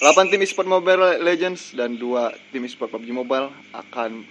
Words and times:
8 0.00 0.32
tim 0.32 0.40
esports 0.40 0.64
Mobile 0.64 1.20
Legends 1.20 1.76
dan 1.76 2.00
2 2.00 2.56
tim 2.56 2.64
esports 2.64 2.96
PUBG 2.96 3.12
Mobile 3.12 3.52
akan 3.76 4.24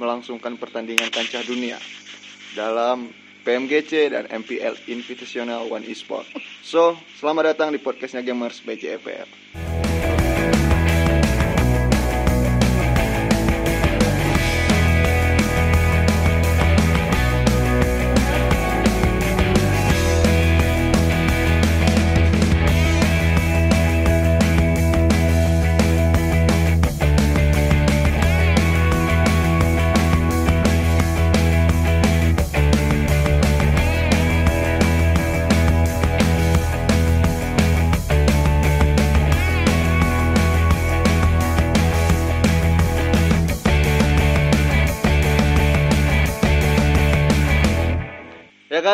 melangsungkan 0.00 0.56
pertandingan 0.56 1.12
kancah 1.12 1.44
dunia 1.44 1.76
dalam 2.56 3.12
PMGC 3.44 4.16
dan 4.16 4.24
MPL 4.32 4.88
Invitational 4.88 5.68
One 5.68 5.84
Esport. 5.84 6.24
So, 6.64 6.96
selamat 7.20 7.52
datang 7.52 7.76
di 7.76 7.84
podcastnya 7.84 8.24
Gamers 8.24 8.64
by 8.64 8.80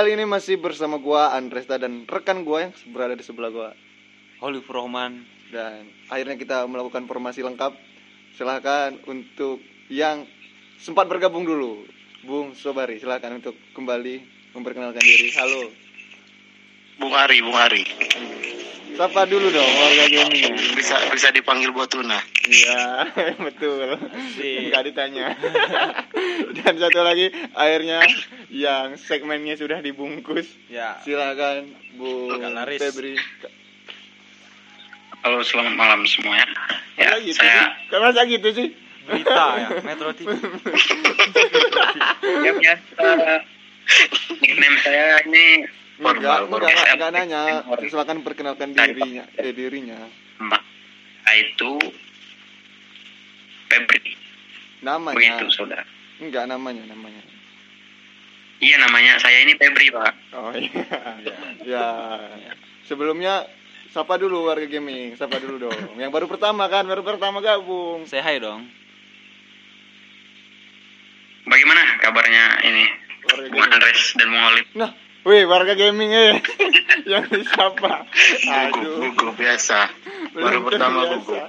kali 0.05 0.21
ini 0.21 0.29
masih 0.29 0.61
bersama 0.61 1.01
gua 1.01 1.33
Andresta 1.33 1.81
dan 1.81 2.05
rekan 2.05 2.45
gua 2.45 2.69
yang 2.69 2.77
berada 2.93 3.17
di 3.17 3.25
sebelah 3.25 3.49
gua 3.49 3.73
Olive 4.45 4.69
Rohman 4.69 5.25
dan 5.49 5.89
akhirnya 6.13 6.37
kita 6.37 6.69
melakukan 6.69 7.09
formasi 7.09 7.41
lengkap. 7.41 7.73
Silahkan 8.37 9.01
untuk 9.09 9.65
yang 9.89 10.29
sempat 10.77 11.09
bergabung 11.09 11.49
dulu, 11.49 11.89
Bung 12.21 12.53
Sobari, 12.53 13.01
silahkan 13.01 13.33
untuk 13.33 13.57
kembali 13.73 14.21
memperkenalkan 14.53 15.01
diri. 15.01 15.33
Halo, 15.41 15.73
Bung 17.01 17.17
Ari, 17.17 17.41
Bung 17.41 17.57
Ari. 17.57 17.83
Sapa 18.95 19.27
dulu 19.27 19.51
dong 19.51 19.67
warga 19.67 20.07
gaming. 20.07 20.55
Bisa 20.79 20.97
bisa 21.11 21.29
dipanggil 21.35 21.75
buat 21.75 21.91
tuna. 21.91 22.19
Iya, 22.47 23.11
betul. 23.47 23.99
Sip. 24.39 24.71
Enggak 24.71 24.83
ditanya. 24.91 25.27
dan 26.63 26.75
satu 26.79 27.01
lagi 27.03 27.35
akhirnya 27.55 28.07
yang 28.51 28.95
segmennya 28.95 29.59
sudah 29.59 29.83
dibungkus. 29.83 30.47
ya 30.71 30.99
Silakan 31.03 31.75
Bu. 31.99 32.31
Febri. 32.79 33.19
Halo, 35.25 35.41
selamat 35.41 35.75
malam 35.75 36.05
semuanya. 36.05 36.45
Ya, 37.01 37.17
Masa 37.17 37.25
gitu 37.25 37.41
saya 37.41 37.65
sih? 37.89 37.97
Masa 37.97 38.23
gitu 38.29 38.49
sih? 38.53 38.69
berita 39.05 39.45
ya 39.61 39.69
Metro 39.85 40.17
TV 40.17 40.33
ya 42.49 42.53
biasa. 42.57 43.05
Nickname 44.41 44.79
saya 44.81 45.21
ini 45.29 45.69
formal, 45.99 46.19
enggak, 46.19 46.39
formal. 46.51 46.93
enggak, 46.95 47.11
nanya. 47.15 47.41
Silakan 47.87 48.19
perkenalkan 48.27 48.75
dirinya, 48.75 49.25
eh, 49.39 49.53
dirinya. 49.55 49.99
Mbak. 50.43 50.63
Saya 51.25 51.39
itu 51.41 51.73
Febri. 53.71 54.13
Namanya. 54.85 55.17
Begitu, 55.17 55.47
saudara. 55.55 55.85
Enggak 56.21 56.45
namanya, 56.47 56.85
namanya. 56.91 57.23
Iya, 58.63 58.77
namanya 58.81 59.19
saya 59.19 59.43
ini 59.43 59.59
Febri, 59.59 59.91
Pak. 59.91 60.15
Oh 60.35 60.53
iya. 60.55 60.85
ya. 61.75 61.87
Sebelumnya 62.87 63.49
sapa 63.91 64.19
dulu 64.19 64.51
warga 64.51 64.67
gaming, 64.67 65.15
sapa 65.15 65.39
dulu 65.39 65.71
dong. 65.71 65.99
Yang 65.99 66.13
baru 66.13 66.27
pertama 66.27 66.67
kan, 66.67 66.87
baru 66.87 67.03
pertama 67.03 67.39
gabung. 67.39 68.07
saya 68.11 68.23
hai 68.27 68.43
dong 68.43 68.67
Bagaimana 71.45 72.01
kabarnya 72.01 72.45
ini? 72.65 72.85
Warga 73.29 73.49
Bung. 73.53 73.61
Andres 73.69 74.03
dan 74.17 74.27
Bung 74.33 74.45
Olip. 74.49 74.67
Nah, 74.81 74.91
wih 75.25 75.45
warga 75.49 75.73
gaming 75.75 76.13
eh 76.13 76.37
yang 77.11 77.25
disapa. 77.29 78.05
Gugup, 78.05 78.49
Aduh. 78.49 78.97
gugup 79.13 79.35
biasa. 79.37 79.89
Baru 80.33 80.61
belum 80.61 80.63
pertama 80.69 81.01
gugup. 81.11 81.49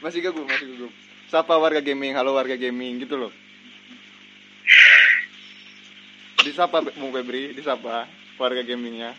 Masih 0.00 0.20
gugup, 0.24 0.44
masih 0.48 0.66
gugup. 0.76 0.92
Sapa 1.30 1.54
warga 1.56 1.78
gaming, 1.78 2.16
halo 2.16 2.34
warga 2.34 2.56
gaming 2.56 2.98
gitu 2.98 3.16
loh. 3.16 3.32
Disapa 6.40 6.80
Bung 6.96 7.12
Febri, 7.12 7.52
disapa 7.52 8.08
warga 8.36 8.64
gamingnya. 8.64 9.12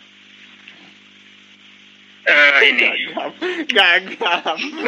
Eh, 2.22 2.58
ini. 2.70 2.86
Gagam. 3.10 3.32
Gagam. 3.66 4.58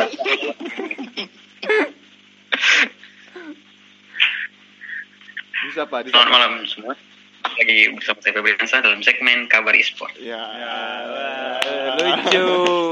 disapa, 5.65 5.97
Selamat 6.03 6.07
disapa. 6.07 6.31
malam 6.31 6.53
semua. 6.69 6.95
Lagi 7.55 7.77
bersama 7.93 8.19
saya 8.19 8.33
Febri 8.35 8.53
Dansa 8.55 8.77
dalam 8.81 9.01
segmen 9.01 9.47
Kabar 9.47 9.75
Esport. 9.75 10.11
Ya. 10.17 10.43
lucu 11.95 12.47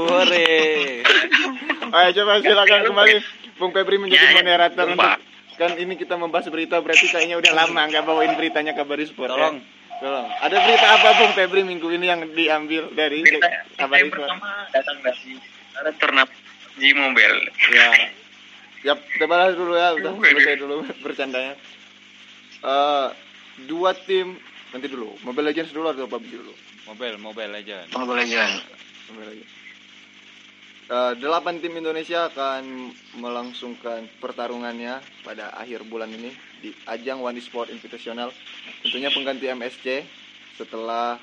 hore 0.07 1.03
Ayo 1.93 2.09
coba 2.15 2.39
silakan 2.39 2.81
kembali 2.85 3.13
Bung 3.55 3.71
Febri 3.71 3.97
menjadi 3.97 4.17
Ya, 4.19 4.29
ya. 4.29 4.35
moderator 4.35 4.85
untuk 4.89 5.11
kan 5.53 5.71
ini 5.77 5.93
kita 5.93 6.15
membahas 6.15 6.49
berita 6.49 6.81
berarti 6.81 7.05
kayaknya 7.05 7.37
udah 7.37 7.53
lama 7.53 7.85
nggak 7.85 8.01
bawain 8.01 8.33
beritanya 8.33 8.73
kabar 8.73 8.97
sport 8.99 9.29
tolong 9.29 9.61
ya. 9.61 9.99
tolong 10.01 10.25
ada 10.41 10.57
berita 10.57 10.87
apa 10.91 11.09
Bung 11.15 11.33
Febri 11.33 11.61
minggu 11.61 11.87
ini 11.91 12.05
yang 12.07 12.21
diambil 12.27 12.89
dari 12.91 13.21
Berita 13.21 13.61
kabar 13.77 13.95
yang 13.95 14.09
sport 14.09 14.25
pertama 14.25 14.49
datang 14.71 14.97
dari 14.99 15.37
ada 15.73 15.91
turnamen 15.93 16.33
G 16.73 16.83
Mobile. 16.95 17.39
ya 17.69 17.87
ya 18.81 18.93
kita 18.97 19.25
bahas 19.27 19.53
dulu 19.53 19.73
ya 19.73 19.93
udah 19.93 20.11
selesai 20.17 20.55
dulu 20.57 20.75
bercandanya 20.99 21.53
Eh, 22.63 23.07
dua 23.61 23.91
tim 23.93 24.39
nanti 24.73 24.89
dulu 24.89 25.13
Mobile 25.21 25.53
Legends 25.53 25.71
dulu 25.71 25.93
atau 25.93 26.09
PUBG 26.09 26.31
dulu 26.33 26.53
mobile 26.89 27.15
mobile 27.21 27.51
legend 27.53 27.87
Mobile 27.93 28.25
Legend. 28.25 28.53
Mobile 29.13 29.29
Legends. 29.31 29.63
Eh, 30.83 31.13
delapan 31.15 31.63
tim 31.63 31.79
Indonesia 31.79 32.27
akan 32.27 32.91
melangsungkan 33.15 34.03
pertarungannya 34.19 34.99
pada 35.23 35.55
akhir 35.55 35.87
bulan 35.87 36.11
ini 36.11 36.35
di 36.59 36.75
ajang 36.91 37.23
One 37.23 37.39
Sport 37.39 37.71
Invitational. 37.71 38.35
Tentunya 38.83 39.07
pengganti 39.07 39.47
MSC 39.47 40.03
setelah 40.59 41.15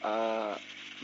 eh, 0.00 0.54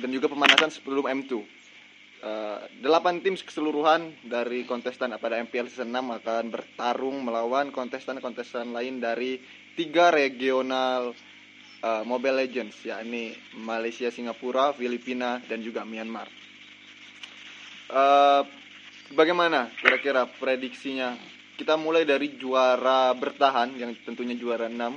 dan 0.01 0.09
juga 0.09 0.33
pemanasan 0.33 0.73
sebelum 0.73 1.05
M2. 1.05 1.33
Eh, 1.37 2.59
delapan 2.81 3.21
tim 3.21 3.37
keseluruhan 3.37 4.09
dari 4.25 4.65
kontestan 4.65 5.13
pada 5.21 5.37
MPL 5.39 5.69
Season 5.69 5.93
6 5.93 6.17
akan 6.17 6.45
bertarung 6.49 7.21
melawan 7.21 7.69
kontestan-kontestan 7.77 8.73
lain 8.73 9.05
dari 9.05 9.37
tiga 9.77 10.09
regional 10.09 11.13
eh, 11.81 12.05
Mobile 12.05 12.45
Legends 12.45 12.77
yakni 12.85 13.35
Malaysia, 13.61 14.13
Singapura, 14.13 14.73
Filipina 14.77 15.41
dan 15.49 15.65
juga 15.65 15.83
Myanmar. 15.85 16.29
Eh, 17.91 18.43
bagaimana 19.17 19.73
kira-kira 19.81 20.29
prediksinya? 20.29 21.17
Kita 21.59 21.77
mulai 21.77 22.09
dari 22.09 22.41
juara 22.41 23.13
bertahan 23.13 23.77
yang 23.77 23.93
tentunya 24.01 24.33
juara 24.33 24.65
6 24.73 24.97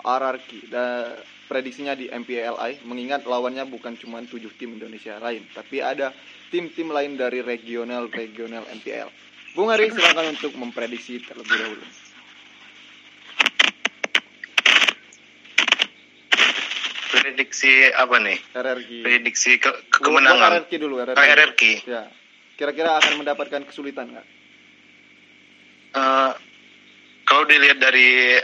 RRQ 0.00 0.48
dan 0.72 1.20
prediksinya 1.48 1.92
di 1.92 2.08
MPLI 2.08 2.84
mengingat 2.88 3.28
lawannya 3.28 3.68
bukan 3.68 3.92
cuma 4.00 4.20
7 4.24 4.40
tim 4.56 4.76
Indonesia 4.80 5.20
lain 5.20 5.44
tapi 5.52 5.84
ada 5.84 6.12
tim-tim 6.48 6.88
lain 6.88 7.16
dari 7.16 7.44
regional-regional 7.44 8.68
MPL. 8.80 9.08
Bung 9.52 9.68
Ari 9.68 9.92
silakan 9.92 10.32
untuk 10.32 10.52
memprediksi 10.56 11.20
terlebih 11.24 11.56
dahulu. 11.56 11.84
Prediksi 17.28 17.92
apa 17.92 18.16
nih? 18.24 18.40
RRQ. 18.56 18.90
Prediksi 19.04 19.60
ke, 19.60 19.68
kemenangan. 19.92 20.64
RRQ 20.64 20.72
dulu, 20.80 20.96
RRQ. 21.04 21.20
Oh, 21.20 21.26
RRQ. 21.28 21.62
Ya. 21.84 22.02
Kira-kira 22.56 22.96
akan 22.96 23.20
mendapatkan 23.20 23.68
kesulitan 23.68 24.16
nggak? 24.16 24.26
Eh, 25.92 26.32
kalau 27.28 27.44
dilihat 27.44 27.84
dari 27.84 28.40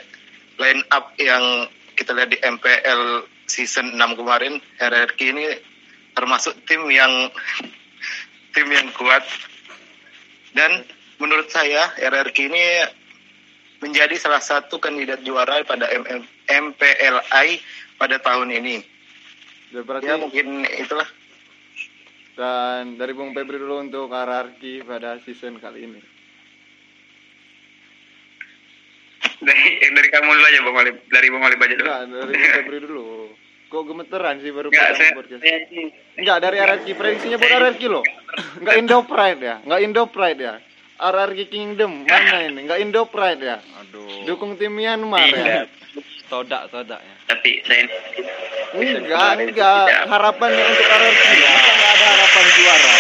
line 0.61 0.85
up 0.93 1.17
yang 1.17 1.65
kita 1.97 2.13
lihat 2.13 2.29
di 2.29 2.39
MPL 2.45 3.25
season 3.49 3.97
6 3.97 4.21
kemarin, 4.21 4.61
RRQ 4.77 5.19
ini 5.33 5.45
termasuk 6.13 6.53
tim 6.69 6.85
yang 6.93 7.33
tim 8.55 8.69
yang 8.69 8.93
kuat 8.93 9.25
dan 10.53 10.85
menurut 11.17 11.49
saya 11.49 11.89
RRQ 11.97 12.37
ini 12.53 12.65
menjadi 13.81 14.15
salah 14.21 14.45
satu 14.45 14.77
kandidat 14.77 15.25
juara 15.25 15.65
pada 15.67 15.89
MM 15.91 16.34
MPLI 16.49 17.49
pada 17.97 18.17
tahun 18.21 18.53
ini. 18.53 18.77
Ya, 19.75 19.81
berarti 19.83 20.07
Ya 20.07 20.17
mungkin 20.21 20.63
itulah. 20.67 21.09
Dan 22.35 22.99
dari 22.99 23.15
Bung 23.15 23.31
Febri 23.31 23.63
dulu 23.63 23.79
untuk 23.79 24.11
RRQ 24.11 24.87
pada 24.87 25.23
season 25.23 25.63
kali 25.63 25.87
ini. 25.87 26.01
Dari 29.45 29.65
dari 29.93 30.09
kamu 30.11 30.31
dulu 30.31 30.47
aja 30.47 30.61
Bang 30.67 30.77
Olip, 30.83 30.97
dari 31.11 31.27
Bang 31.31 31.43
Olip 31.47 31.59
aja 31.63 31.75
dulu. 31.79 31.91
Enggak, 31.91 32.03
dari 32.11 32.33
Bung 32.35 32.55
Febri 32.59 32.79
dulu. 32.83 33.05
Kok 33.71 33.83
gemeteran 33.91 34.39
sih 34.39 34.51
baru 34.55 34.71
Enggak, 34.71 34.95
saya, 34.95 35.11
podcast? 35.19 35.43
saya 35.43 35.59
Enggak 36.15 36.39
dari 36.43 36.57
RRQ 36.63 36.87
prediksinya 36.95 37.37
buat 37.39 37.53
RRQ 37.59 37.83
loh. 37.91 38.05
Enggak 38.63 38.75
Indo 38.79 38.99
Pride 39.03 39.41
ya, 39.43 39.57
enggak 39.63 39.81
Indo 39.83 40.05
Pride 40.11 40.41
ya. 40.43 40.55
RRQ 40.95 41.39
Kingdom 41.51 42.07
mana 42.07 42.39
ini? 42.47 42.61
Enggak 42.67 42.79
Indo 42.79 43.03
Pride 43.11 43.43
ya. 43.43 43.59
Aduh. 43.83 44.31
Dukung 44.31 44.55
tim 44.55 44.75
Myanmar 44.79 45.27
ya. 45.27 45.67
Todak, 46.35 46.63
todak 46.67 46.99
ya. 46.99 47.15
Tapi 47.31 47.63
saya 47.63 47.87
Enggak, 48.75 49.39
enggak. 49.39 49.87
Harapannya 50.11 50.65
untuk 50.67 50.87
RRQ 50.91 51.23
masa 51.31 51.71
enggak 51.71 51.93
ada 51.95 52.07
harapan 52.11 52.45
juara. 52.59 52.93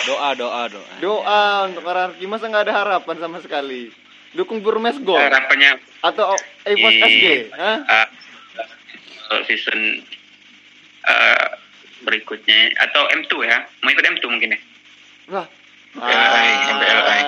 Doa, 0.00 0.28
doa, 0.34 0.62
doa. 0.66 0.92
Doa 0.98 1.42
untuk 1.70 1.84
RRQ 1.86 2.18
masa 2.26 2.44
enggak 2.50 2.64
ada 2.66 2.74
harapan 2.82 3.16
sama 3.22 3.38
sekali. 3.38 3.94
Dukung 4.34 4.58
Burmes 4.58 4.98
Gol 5.06 5.22
harapannya 5.22 5.78
atau 6.02 6.34
Evos 6.66 6.94
Di- 6.94 7.02
SG, 7.02 7.24
Hah? 7.54 7.78
uh, 7.86 9.42
season 9.46 10.02
uh, 11.06 11.46
berikutnya 12.02 12.74
atau 12.80 13.06
M2 13.14 13.32
ya. 13.46 13.58
Mau 13.82 13.90
ikut 13.90 14.02
M2 14.02 14.24
mungkin 14.26 14.54
ya. 14.54 14.60
Lah. 15.30 15.46
MPLI, 15.94 16.50
MPLI. 16.74 17.20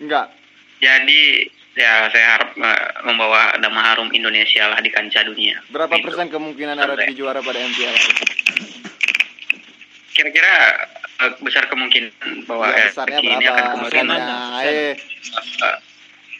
Enggak. 0.00 0.26
Jadi 0.80 1.22
ya 1.74 2.06
saya 2.10 2.26
harap 2.38 2.50
uh, 2.54 3.02
membawa 3.02 3.58
nama 3.58 3.80
harum 3.92 4.10
Indonesia 4.14 4.70
lah 4.70 4.78
di 4.78 4.90
kancah 4.90 5.26
dunia. 5.26 5.58
Berapa 5.70 5.98
Gitu. 5.98 6.06
persen 6.06 6.30
kemungkinan 6.30 6.78
RRQ 6.78 7.08
juara 7.14 7.42
pada 7.42 7.58
MPL? 7.58 7.96
Kira-kira 10.14 10.52
uh, 11.20 11.32
besar 11.42 11.66
kemungkinan 11.66 12.46
bahwa 12.46 12.70
Ya, 12.70 12.90
besarnya 12.90 13.18
ini 13.18 13.44
akan 13.50 13.64
kembali. 13.74 13.90
Persennya. 13.90 14.36
Eh. 14.62 14.94
Uh, 15.62 15.76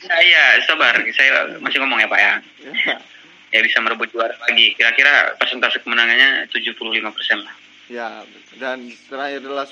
saya 0.04 0.42
sabar, 0.68 0.94
saya 1.16 1.30
masih 1.58 1.78
ngomong 1.82 1.98
ya 1.98 2.08
Pak 2.08 2.20
ya. 2.20 2.34
Ya 3.54 3.62
bisa 3.62 3.78
merebut 3.78 4.10
juara 4.10 4.34
lagi. 4.50 4.74
Kira-kira 4.74 5.38
persentase 5.38 5.78
kemenangannya 5.78 6.50
75 6.50 6.74
persen 7.14 7.38
lah. 7.46 7.54
Ya, 7.86 8.26
dan 8.58 8.90
terakhir 9.06 9.46
adalah 9.46 9.70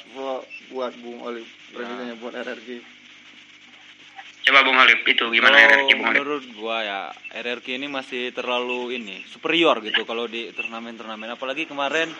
buat, 0.71 0.95
Bung 1.03 1.19
Olive 1.19 1.51
prediksinya 1.75 2.15
buat 2.23 2.31
RRQ. 2.31 2.79
Coba 4.43 4.61
Bung 4.63 4.75
Halip 4.75 5.01
itu 5.05 5.23
gimana 5.29 5.55
Kalau 5.55 5.71
RRQ 5.71 5.91
Bung 5.93 6.03
Halip? 6.05 6.19
menurut 6.19 6.45
gua 6.53 6.77
ya 6.83 7.01
RRQ 7.33 7.67
ini 7.73 7.87
masih 7.87 8.23
terlalu 8.31 8.97
ini 8.97 9.23
superior 9.25 9.79
gitu 9.81 10.03
kalau 10.03 10.27
di 10.27 10.51
turnamen-turnamen 10.51 11.31
apalagi 11.31 11.65
kemarin 11.65 12.11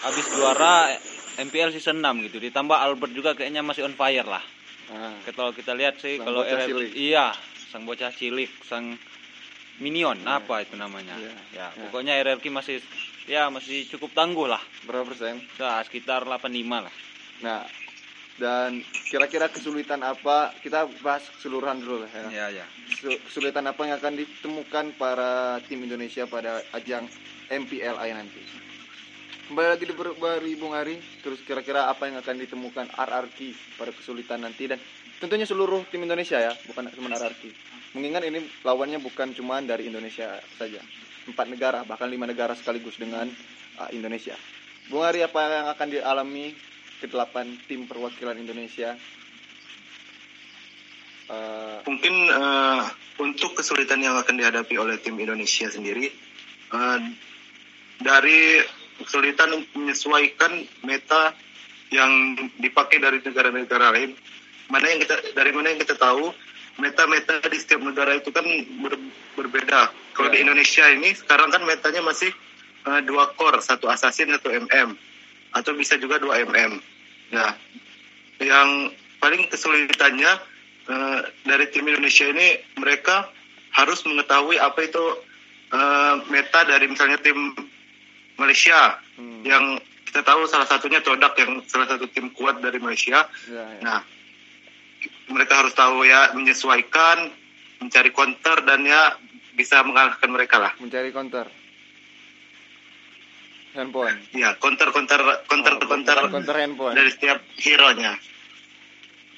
habis 0.00 0.24
juara 0.28 0.88
MPL 1.36 1.70
season 1.70 2.00
6 2.00 2.24
gitu 2.24 2.40
ditambah 2.40 2.72
Albert 2.72 3.12
juga 3.12 3.30
kayaknya 3.32 3.60
masih 3.60 3.84
on 3.84 3.92
fire 3.92 4.24
lah 4.26 4.40
Nah, 4.86 5.18
kalau 5.26 5.50
kita 5.50 5.74
lihat 5.74 5.98
sih 5.98 6.14
kalau 6.16 6.40
RRQ 6.40 6.70
cilik. 6.70 6.90
iya 6.94 7.34
sang 7.66 7.82
bocah 7.82 8.08
cilik 8.08 8.46
sang 8.62 8.94
minion 9.76 10.14
Iya. 10.16 10.38
apa 10.38 10.62
itu 10.62 10.72
namanya 10.74 11.18
Iya. 11.18 11.34
ya 11.52 11.66
Iya. 11.68 11.82
pokoknya 11.82 12.12
RRQ 12.22 12.44
masih 12.48 12.76
ya 13.26 13.50
masih 13.50 13.82
cukup 13.88 14.14
tangguh 14.14 14.46
lah 14.46 14.62
berapa 14.86 15.02
persen? 15.04 15.42
nah, 15.58 15.82
sekitar 15.82 16.22
85 16.22 16.48
lah 16.80 16.94
Nah, 17.36 17.66
dan 18.36 18.84
kira-kira 19.08 19.48
kesulitan 19.48 20.04
apa? 20.04 20.52
Kita 20.60 20.84
bahas 21.00 21.24
keseluruhan 21.40 21.80
dulu 21.80 22.04
lah 22.04 22.10
ya. 22.12 22.28
ya 22.28 22.46
ya 22.62 22.66
Su- 22.92 23.20
Kesulitan 23.28 23.64
apa 23.64 23.80
yang 23.88 23.96
akan 23.96 24.14
ditemukan 24.16 24.84
para 25.00 25.60
tim 25.64 25.80
Indonesia 25.84 26.28
pada 26.28 26.60
ajang 26.76 27.08
MPLI 27.48 28.10
nanti? 28.12 28.66
Kembali 29.46 29.68
lagi 29.78 29.84
di 29.86 29.94
dari 29.94 30.52
Bung 30.58 30.74
Ari, 30.74 31.22
terus 31.22 31.38
kira-kira 31.46 31.86
apa 31.86 32.10
yang 32.10 32.18
akan 32.18 32.34
ditemukan 32.34 32.86
RRQ 32.98 33.38
pada 33.78 33.94
kesulitan 33.94 34.42
nanti 34.42 34.66
dan 34.66 34.82
tentunya 35.22 35.46
seluruh 35.46 35.86
tim 35.86 36.02
Indonesia 36.02 36.42
ya, 36.42 36.50
bukan 36.66 36.90
cuma 36.90 37.14
RRQ. 37.14 37.54
Mengingat 37.94 38.26
ini 38.26 38.42
lawannya 38.66 38.98
bukan 38.98 39.30
cuma 39.38 39.62
dari 39.62 39.86
Indonesia 39.86 40.42
saja, 40.58 40.82
empat 41.30 41.46
negara 41.46 41.86
bahkan 41.86 42.10
lima 42.10 42.26
negara 42.26 42.58
sekaligus 42.58 42.98
dengan 42.98 43.30
uh, 43.78 43.88
Indonesia. 43.94 44.34
Bung 44.90 45.06
Ari 45.06 45.22
apa 45.22 45.38
yang 45.46 45.66
akan 45.70 45.88
dialami 45.94 46.50
kedelapan 47.00 47.56
tim 47.66 47.84
perwakilan 47.84 48.36
Indonesia? 48.36 48.96
Uh, 51.26 51.82
Mungkin 51.82 52.14
eh, 52.30 52.82
untuk 53.18 53.58
kesulitan 53.58 53.98
yang 53.98 54.14
akan 54.14 54.38
dihadapi 54.38 54.78
oleh 54.78 54.94
tim 55.02 55.18
Indonesia 55.18 55.66
sendiri 55.66 56.06
eh, 56.70 56.98
dari 57.98 58.62
kesulitan 59.02 59.50
untuk 59.58 59.70
menyesuaikan 59.74 60.52
meta 60.86 61.34
yang 61.90 62.38
dipakai 62.62 63.02
dari 63.02 63.18
negara-negara 63.26 63.90
lain. 63.98 64.14
Mana 64.70 64.86
yang 64.86 65.02
kita 65.02 65.34
dari 65.34 65.50
mana 65.50 65.74
yang 65.74 65.82
kita 65.82 65.98
tahu 65.98 66.30
meta-meta 66.78 67.42
di 67.42 67.58
setiap 67.58 67.82
negara 67.82 68.14
itu 68.18 68.30
kan 68.30 68.46
ber- 68.82 69.10
berbeda. 69.34 69.90
Kalau 70.14 70.28
di 70.30 70.38
Ya. 70.40 70.42
Indonesia 70.46 70.84
ini 70.94 71.10
sekarang 71.12 71.50
kan 71.50 71.62
metanya 71.66 72.06
masih 72.06 72.30
eh, 72.86 73.00
dua 73.02 73.34
core, 73.34 73.58
satu 73.58 73.90
assassin, 73.90 74.30
satu 74.30 74.46
MM, 74.54 74.94
atau 75.52 75.72
bisa 75.76 75.98
juga 76.00 76.18
dua 76.18 76.42
MM. 76.42 76.78
Nah, 77.34 77.52
yang 78.42 78.90
paling 79.18 79.46
kesulitannya 79.50 80.32
eh, 80.90 81.20
dari 81.46 81.66
tim 81.70 81.86
Indonesia 81.86 82.26
ini 82.30 82.60
mereka 82.78 83.30
harus 83.74 84.02
mengetahui 84.06 84.56
apa 84.58 84.80
itu 84.86 85.04
eh, 85.72 86.14
meta 86.30 86.64
dari 86.64 86.86
misalnya 86.88 87.18
tim 87.20 87.54
Malaysia 88.36 89.00
hmm, 89.16 89.42
yang 89.42 89.80
kita 90.06 90.22
tahu 90.22 90.48
salah 90.48 90.68
satunya 90.68 91.00
Todak 91.00 91.36
yang 91.40 91.60
salah 91.68 91.88
satu 91.88 92.08
tim 92.08 92.32
kuat 92.32 92.60
dari 92.60 92.80
Malaysia. 92.80 93.26
ya, 93.48 93.64
ya. 93.64 93.80
Nah, 93.82 94.00
mereka 95.28 95.60
harus 95.64 95.74
tahu 95.74 96.06
ya 96.06 96.32
menyesuaikan, 96.32 97.32
mencari 97.82 98.10
counter 98.14 98.62
dan 98.64 98.86
ya 98.86 99.16
bisa 99.56 99.80
mengalahkan 99.82 100.28
mereka 100.28 100.60
lah. 100.60 100.72
mencari 100.76 101.10
counter 101.10 101.48
handphone. 103.76 104.16
Ya, 104.32 104.56
counter 104.58 104.88
counter 104.90 105.20
counter 105.46 105.74
Oh, 105.76 105.86
counter 105.86 106.16
counter 106.32 106.56
handphone. 106.56 106.94
Dari 106.96 107.10
setiap 107.12 107.38
hero-nya. 107.60 108.16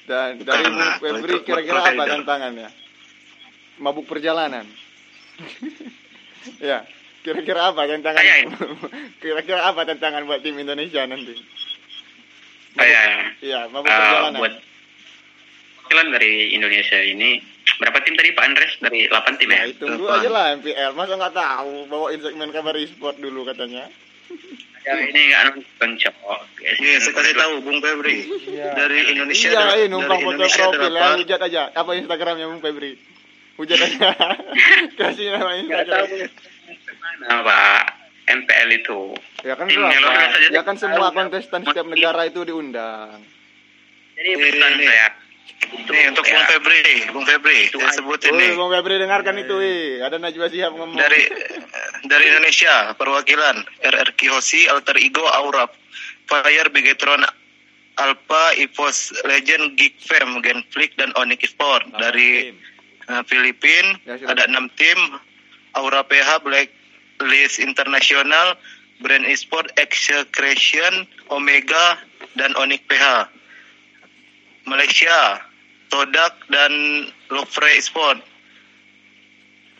dan 0.09 0.41
dari 0.41 0.65
Karena 0.65 0.97
Febri 0.97 1.45
kira-kira 1.45 1.79
apa 1.85 2.03
tantangannya 2.07 2.69
mabuk 3.77 4.07
perjalanan. 4.07 4.65
Ya 6.63 6.87
kira-kira 7.19 7.67
apa 7.69 7.83
tantangan? 7.83 8.23
Kira-kira 9.21 9.59
apa 9.69 9.83
tantangan 9.83 10.23
buat 10.23 10.39
tim 10.39 10.55
Indonesia 10.55 11.03
nanti? 11.03 11.35
Saya 12.79 13.35
iya 13.43 13.67
mabuk 13.67 13.91
eh, 13.91 13.93
perjalanan. 13.93 14.39
buat 14.39 14.55
perwakilan 15.83 16.07
dari 16.15 16.53
Indonesia 16.55 16.99
ini 17.01 17.43
berapa 17.75 17.97
tim 18.05 18.15
tadi 18.15 18.29
Pak 18.31 18.45
Andres? 18.45 18.73
Dari 18.79 18.99
8 19.09 19.35
tim 19.41 19.49
ya? 19.51 19.61
dulu 19.73 20.05
Depan. 20.05 20.17
aja 20.21 20.29
lah 20.29 20.45
MPL 20.57 20.91
masa 20.95 21.13
nggak 21.17 21.35
tahu? 21.35 21.73
Bawain 21.91 22.19
segmen 22.23 22.49
kabar 22.53 22.75
e-sport 22.77 23.17
dulu 23.19 23.41
katanya 23.43 23.89
Ya, 24.87 24.93
ini 24.95 25.19
nggak 25.29 25.41
nonton 25.53 25.91
cowok. 25.99 26.39
Iya, 26.63 26.97
saya 27.03 27.13
kasih 27.13 27.35
tahu 27.35 27.53
Bung 27.61 27.79
Febri. 27.83 28.25
Dari 28.55 28.97
Indonesia 29.11 29.49
iya 29.51 29.85
ini 29.85 29.91
numpang 29.91 30.23
dari 30.23 30.49
foto 30.49 30.71
profil 30.73 30.95
ya 30.95 31.07
hujat 31.19 31.39
aja. 31.45 31.61
Apa 31.75 31.91
Instagramnya 31.99 32.47
Bung 32.47 32.63
Febri? 32.63 32.95
Hujat 33.59 33.75
aja. 33.75 34.09
Kasih 34.99 35.35
nama 35.35 35.51
Instagram. 35.59 36.05
Mana 37.27 37.37
Pak? 37.43 37.81
MPL 38.29 38.69
itu. 38.77 38.99
ya 39.41 39.57
kan 39.57 39.65
aja 39.65 40.53
ya 40.53 40.61
kan 40.61 40.77
semua 40.77 41.09
kontestan 41.09 41.65
setiap 41.65 41.89
negara 41.89 42.29
itu 42.29 42.45
diundang. 42.45 43.25
Jadi 44.13 44.31
pesan 44.37 44.73
saya 44.83 45.07
Nih 45.69 46.09
untuk 46.09 46.25
ya, 46.25 46.33
Bung 46.33 46.45
Febri, 46.49 46.81
Bung 47.13 47.25
Febri, 47.25 47.59
Itu 47.69 47.77
saya 47.77 47.93
sebutin 47.93 48.33
Woi, 48.33 48.41
nih. 48.41 48.49
Bung 48.57 48.71
Febri 48.73 48.95
dengarkan 48.97 49.35
itu, 49.37 49.53
wih. 49.53 50.01
Ada 50.01 50.17
Najwa 50.17 50.47
Shihab 50.49 50.73
ngomong. 50.73 50.97
Dari 50.97 51.21
dari 52.09 52.25
Indonesia, 52.31 52.93
perwakilan 52.97 53.65
RRQ 53.85 54.19
Hoshi, 54.33 54.65
Alter 54.71 54.97
Ego, 54.97 55.25
Aura, 55.29 55.69
Fire, 56.25 56.69
Bigetron, 56.73 57.21
Alpha, 57.99 58.55
Evos, 58.55 59.11
Legend, 59.27 59.75
Geek 59.75 59.99
Fam, 59.99 60.39
Genflix, 60.41 60.95
dan 60.95 61.11
Onyx 61.19 61.51
Sport. 61.51 61.91
Dari 61.99 62.55
uh, 63.11 63.21
Filipin 63.27 63.99
Ya, 64.07 64.15
ada 64.25 64.47
enam 64.47 64.71
tim, 64.79 65.19
Aura 65.75 66.01
PH, 66.07 66.41
Blacklist 66.41 67.59
Internasional, 67.59 68.55
Brand 69.03 69.27
Esport, 69.27 69.67
Execration, 69.75 71.05
Omega, 71.29 71.99
dan 72.39 72.55
Onyx 72.55 72.81
PH. 72.87 73.27
Malaysia, 74.69 75.41
Todak, 75.89 76.37
dan 76.53 76.71
Lofre 77.33 77.81
Sport. 77.81 78.21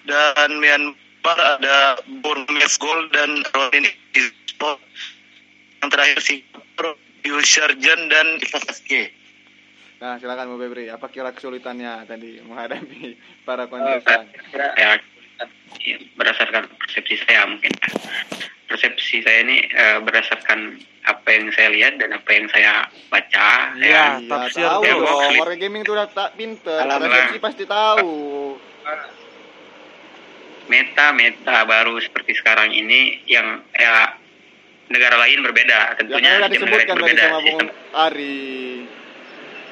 Dan 0.10 0.58
Myanmar 0.58 1.38
ada 1.38 2.01
Burmese 2.25 2.81
Gold 2.81 3.13
dan 3.13 3.46
Ronin 3.53 3.86
Sport. 4.50 4.81
Yang 5.79 5.89
terakhir 5.93 6.17
Singapura, 6.25 6.91
Yusharjan, 7.24 8.10
dan 8.10 8.27
FSG. 8.41 9.13
Nah, 10.00 10.15
silakan 10.17 10.55
Bung 10.55 10.63
Febri. 10.63 10.88
Apa 10.88 11.12
kira 11.12 11.36
kesulitannya 11.36 12.08
tadi 12.08 12.39
menghadapi 12.41 13.19
para 13.43 13.67
Oh, 13.67 13.69
kontestan? 13.69 14.31
ya, 14.55 14.96
berdasarkan 16.13 16.67
persepsi 16.75 17.15
saya 17.19 17.48
mungkin 17.48 17.72
persepsi 18.65 19.24
saya 19.24 19.39
ini 19.41 19.58
eh, 19.65 19.98
berdasarkan 20.00 20.77
apa 21.01 21.27
yang 21.29 21.50
saya 21.50 21.69
lihat 21.69 21.98
dan 21.98 22.13
apa 22.13 22.29
yang 22.29 22.46
saya 22.48 22.86
baca 23.08 23.74
Iya. 23.74 23.81
ya, 23.81 24.03
Iya, 24.19 24.29
tafsir 24.29 24.62
tahu 24.62 24.81
dia 24.84 24.93
dong. 24.93 25.34
Warga 25.38 25.58
gaming 25.58 25.81
itu 25.81 25.91
udah 25.91 26.08
tak 26.08 26.29
pinter. 26.36 26.77
Persepsi 26.84 27.38
pasti 27.39 27.63
tahu. 27.65 28.13
meta 30.69 31.10
meta 31.12 31.65
baru 31.65 31.98
seperti 31.98 32.38
sekarang 32.38 32.69
ini 32.69 33.25
yang 33.25 33.58
ya 33.74 34.13
negara 34.86 35.17
lain 35.17 35.41
berbeda 35.41 35.79
Ya 35.89 35.98
tentunya 35.98 36.29
kan 36.31 36.41
tadi 36.43 36.53
tim 36.53 36.62
negara 36.62 36.69
sebutkan 36.69 36.86
tadi 36.86 37.01
berbeda 37.01 37.24
sama 37.24 37.39
Bung 37.41 37.60
Ari. 37.89 38.46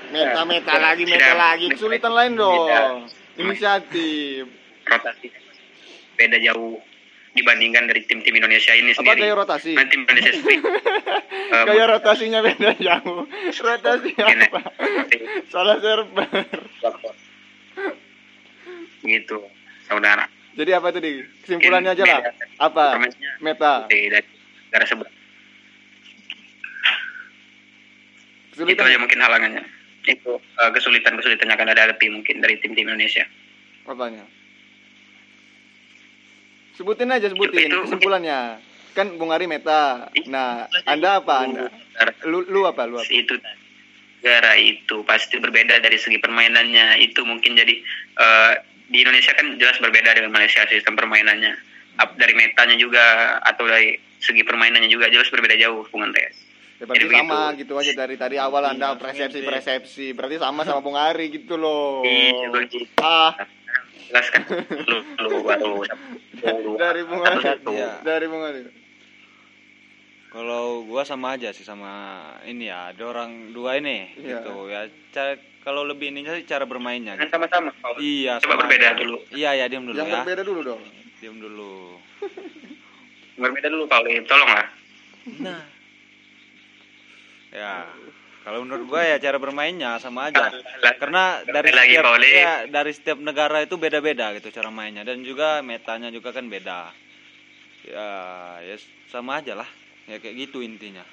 Meta 0.07 0.41
meta 0.41 0.71
Ya, 0.71 0.79
lagi 0.81 1.03
meta 1.05 1.17
tidak- 1.21 1.37
lagi. 1.37 1.65
Kesulitan 1.69 2.13
lain 2.15 2.31
dong. 2.33 2.65
Tidak. 2.65 2.85
Inisiatif. 3.37 4.41
rotasi 4.87 5.27
beda 6.17 6.37
jauh 6.41 6.81
dibandingkan 7.37 7.85
dari 7.85 8.01
tim-tim 8.09 8.33
Indonesia 8.33 8.73
ini 8.73 8.91
Apa 8.91 9.05
sendiri. 9.05 9.19
gaya 9.21 9.35
rotasi? 9.37 9.71
Nah, 9.77 9.85
tim 9.85 10.01
Indonesia 10.01 10.31
sendiri. 10.33 10.61
eh, 11.53 11.63
Gaya 11.69 11.85
rotasinya 11.85 12.39
beda 12.41 12.71
jauh. 12.81 13.29
Rotasi 13.53 14.09
ya, 14.17 14.25
apa? 14.25 14.61
Salah 15.53 15.77
server. 15.77 16.25
gitu, 19.05 19.37
saudara. 19.85 20.25
Jadi 20.57 20.71
apa 20.73 20.89
tadi? 20.89 21.21
Kesimpulannya 21.45 21.93
aja 21.93 22.03
lah. 22.03 22.21
Apa? 22.57 22.97
Meta. 23.45 23.85
dari 23.85 24.09
negara 24.09 24.85
sebelah. 24.89 25.13
Itu 28.49 28.65
Kesulitan. 28.65 28.89
aja 28.89 28.97
mungkin 28.97 29.21
halangannya. 29.21 29.63
Itu 30.09 30.41
eh, 30.41 30.71
kesulitan-kesulitan 30.73 31.45
yang 31.45 31.57
akan 31.61 31.69
ada 31.69 31.81
hadapi 31.85 32.09
mungkin 32.09 32.41
dari 32.41 32.57
tim-tim 32.57 32.89
Indonesia. 32.89 33.29
Apanya? 33.85 34.25
Sebutin 36.77 37.09
aja 37.09 37.27
sebutin 37.27 37.67
Itu- 37.67 37.83
kesimpulannya. 37.83 38.61
Kan 38.93 39.17
Bung 39.17 39.29
Ari 39.29 39.45
meta. 39.45 40.09
Nah, 40.25 40.65
Anda 40.85 41.17
apa 41.17 41.35
Anda? 41.43 41.69
Lu 42.23 42.41
lu 42.43 42.65
apa 42.65 42.85
lu 42.85 42.97
apa? 42.97 43.09
itu 43.09 43.33
negara 44.17 44.53
itu 44.55 45.01
pasti 45.03 45.37
berbeda 45.37 45.77
dari 45.77 45.97
segi 45.97 46.17
permainannya 46.17 46.97
itu 46.99 47.21
mungkin 47.21 47.53
jadi 47.53 47.73
eh, 48.17 48.53
di 48.87 49.01
Indonesia 49.01 49.33
kan 49.33 49.57
jelas 49.57 49.77
berbeda 49.77 50.13
dengan 50.13 50.29
Malaysia 50.31 50.65
sistem 50.65 50.93
permainannya 50.93 51.53
Ap- 51.97 52.13
dari 52.15 52.33
metanya 52.33 52.73
juga 52.75 53.01
atau 53.39 53.65
dari 53.65 53.93
segi 54.19 54.41
permainannya 54.41 54.87
juga 54.87 55.07
jelas 55.07 55.29
berbeda 55.29 55.53
jauh 55.55 55.85
Bung 55.87 56.01
Andreas 56.03 56.33
Ya 56.77 56.85
berarti 56.85 56.99
Jadi 56.99 57.13
sama 57.15 57.37
begitu. 57.47 57.57
gitu 57.57 57.73
aja 57.75 57.91
dari 57.95 58.15
tadi 58.15 58.35
awal 58.37 58.63
Anda 58.67 58.93
persepsi-persepsi. 58.93 60.13
Berarti 60.13 60.37
sama 60.37 60.61
sama 60.61 60.77
Bung 60.77 60.93
Ari 60.93 61.33
gitu 61.33 61.57
loh. 61.57 62.05
Iya, 62.05 62.53
begitu. 62.53 62.85
Ah, 63.01 63.33
jelas 63.99 64.27
kan 64.29 64.41
lu 64.85 64.97
lu 65.17 65.37
baru 65.41 65.81
dari 66.75 67.01
Bung 67.03 67.21
Ari. 67.21 67.41
satu 67.41 67.71
Iya. 67.71 67.91
Dari 68.01 68.25
Bung 68.25 68.41
Ari. 68.41 68.61
Kalau 70.27 70.83
gua 70.83 71.01
sama 71.01 71.33
aja 71.33 71.49
sih 71.49 71.63
sama 71.63 72.19
ini 72.43 72.67
ya, 72.67 72.91
ada 72.91 73.03
orang 73.03 73.51
dua 73.51 73.75
ini 73.75 74.11
Iya. 74.13 74.43
gitu 74.43 74.53
ya. 74.67 74.81
Cara 75.09 75.33
kalau 75.61 75.83
lebih 75.83 76.11
ininya 76.11 76.31
sih 76.31 76.43
cara 76.43 76.63
bermainnya. 76.63 77.15
kan 77.15 77.25
Gitu. 77.25 77.33
sama-sama 77.33 77.71
Paul. 77.75 77.95
Iya, 77.97 78.37
Coba 78.39 78.53
sama 78.53 78.61
berbeda 78.63 78.87
aja. 78.87 78.99
dulu. 78.99 79.17
Iya, 79.31 79.49
ya 79.55 79.65
diam 79.67 79.83
dulu 79.83 79.97
Yang 79.97 80.07
ya. 80.07 80.15
berbeda 80.21 80.41
dulu 80.43 80.59
dong. 80.63 80.81
Diam 81.17 81.35
dulu. 81.37 81.73
berbeda 83.37 83.67
dulu 83.67 83.83
Paul 83.85 84.05
tolonglah 84.23 84.67
Nah. 85.39 85.61
Ya. 87.49 87.87
Kalau 88.47 88.63
menurut 88.63 88.87
gua 88.87 89.03
ya 89.03 89.19
cara 89.19 89.35
bermainnya 89.43 89.99
sama 89.99 90.31
aja. 90.31 90.47
Karena 90.95 91.43
dari 91.43 91.75
lagi 91.75 91.99
setiap 91.99 92.23
ya, 92.23 92.55
dari 92.71 92.91
setiap 92.95 93.19
negara 93.19 93.59
itu 93.59 93.75
beda-beda 93.75 94.31
gitu 94.39 94.55
cara 94.55 94.71
mainnya 94.71 95.03
dan 95.03 95.19
juga 95.19 95.59
metanya 95.59 96.07
juga 96.07 96.31
kan 96.31 96.47
beda. 96.47 96.95
Ya, 97.83 98.07
ya 98.63 98.75
sama 99.11 99.43
aja 99.43 99.51
lah. 99.51 99.67
Ya 100.07 100.23
kayak 100.23 100.47
gitu 100.47 100.63
intinya. 100.63 101.03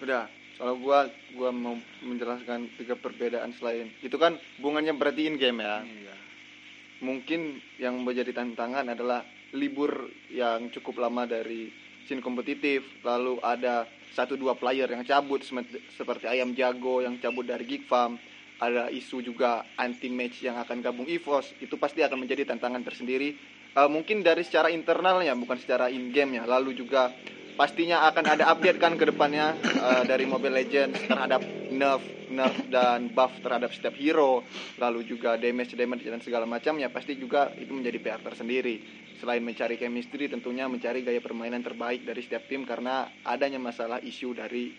Udah. 0.00 0.32
Kalau 0.56 0.80
gua 0.80 1.12
gua 1.36 1.52
mau 1.52 1.76
menjelaskan 2.00 2.72
tiga 2.80 2.96
perbedaan 2.96 3.52
selain 3.60 3.92
itu 4.00 4.16
kan 4.16 4.40
bunganya 4.60 4.96
berarti 4.96 5.28
in 5.28 5.36
game 5.36 5.60
ya. 5.60 5.84
Iya. 5.84 6.16
mungkin 7.00 7.56
yang 7.80 7.96
menjadi 8.04 8.36
tantangan 8.36 8.84
adalah 8.92 9.24
libur 9.56 10.12
yang 10.28 10.68
cukup 10.68 11.00
lama 11.00 11.24
dari 11.24 11.72
scene 12.10 12.18
kompetitif 12.18 12.82
lalu 13.06 13.38
ada 13.38 13.86
satu 14.10 14.34
dua 14.34 14.58
player 14.58 14.90
yang 14.90 15.06
cabut 15.06 15.46
seperti 15.94 16.26
ayam 16.26 16.50
jago 16.58 16.98
yang 16.98 17.14
cabut 17.22 17.46
dari 17.46 17.62
gig 17.62 17.86
farm 17.86 18.18
ada 18.58 18.90
isu 18.90 19.22
juga 19.22 19.62
anti 19.78 20.10
match 20.10 20.42
yang 20.42 20.58
akan 20.58 20.82
gabung 20.82 21.06
EVOS 21.06 21.62
itu 21.62 21.78
pasti 21.78 22.02
akan 22.02 22.26
menjadi 22.26 22.50
tantangan 22.50 22.82
tersendiri 22.82 23.38
Eh, 23.70 23.86
mungkin 23.86 24.26
dari 24.26 24.42
secara 24.42 24.66
internalnya 24.66 25.30
bukan 25.38 25.54
secara 25.54 25.86
in 25.94 26.10
game 26.10 26.42
ya 26.42 26.44
lalu 26.44 26.74
juga 26.74 27.14
pastinya 27.54 28.06
akan 28.10 28.24
ada 28.38 28.44
update 28.52 28.78
kan 28.78 28.94
ke 28.94 29.08
depannya 29.08 29.54
eh, 29.62 30.02
dari 30.06 30.24
Mobile 30.26 30.54
Legends 30.54 30.98
terhadap 31.06 31.42
nerf 31.70 32.02
nerf 32.30 32.56
dan 32.70 33.10
buff 33.10 33.34
terhadap 33.42 33.74
setiap 33.74 33.94
hero. 33.98 34.46
Lalu 34.78 35.04
juga 35.04 35.34
damage 35.36 35.74
damage 35.74 36.06
dan 36.06 36.22
segala 36.22 36.46
macamnya 36.46 36.88
pasti 36.88 37.18
juga 37.18 37.50
itu 37.58 37.74
menjadi 37.74 37.98
PR 37.98 38.20
tersendiri. 38.22 38.80
Selain 39.18 39.42
mencari 39.42 39.76
chemistry 39.76 40.30
tentunya 40.30 40.64
mencari 40.70 41.04
gaya 41.04 41.20
permainan 41.20 41.60
terbaik 41.60 42.06
dari 42.06 42.24
setiap 42.24 42.48
tim 42.48 42.64
karena 42.64 43.10
adanya 43.26 43.60
masalah 43.60 44.00
isu 44.00 44.32
dari 44.32 44.72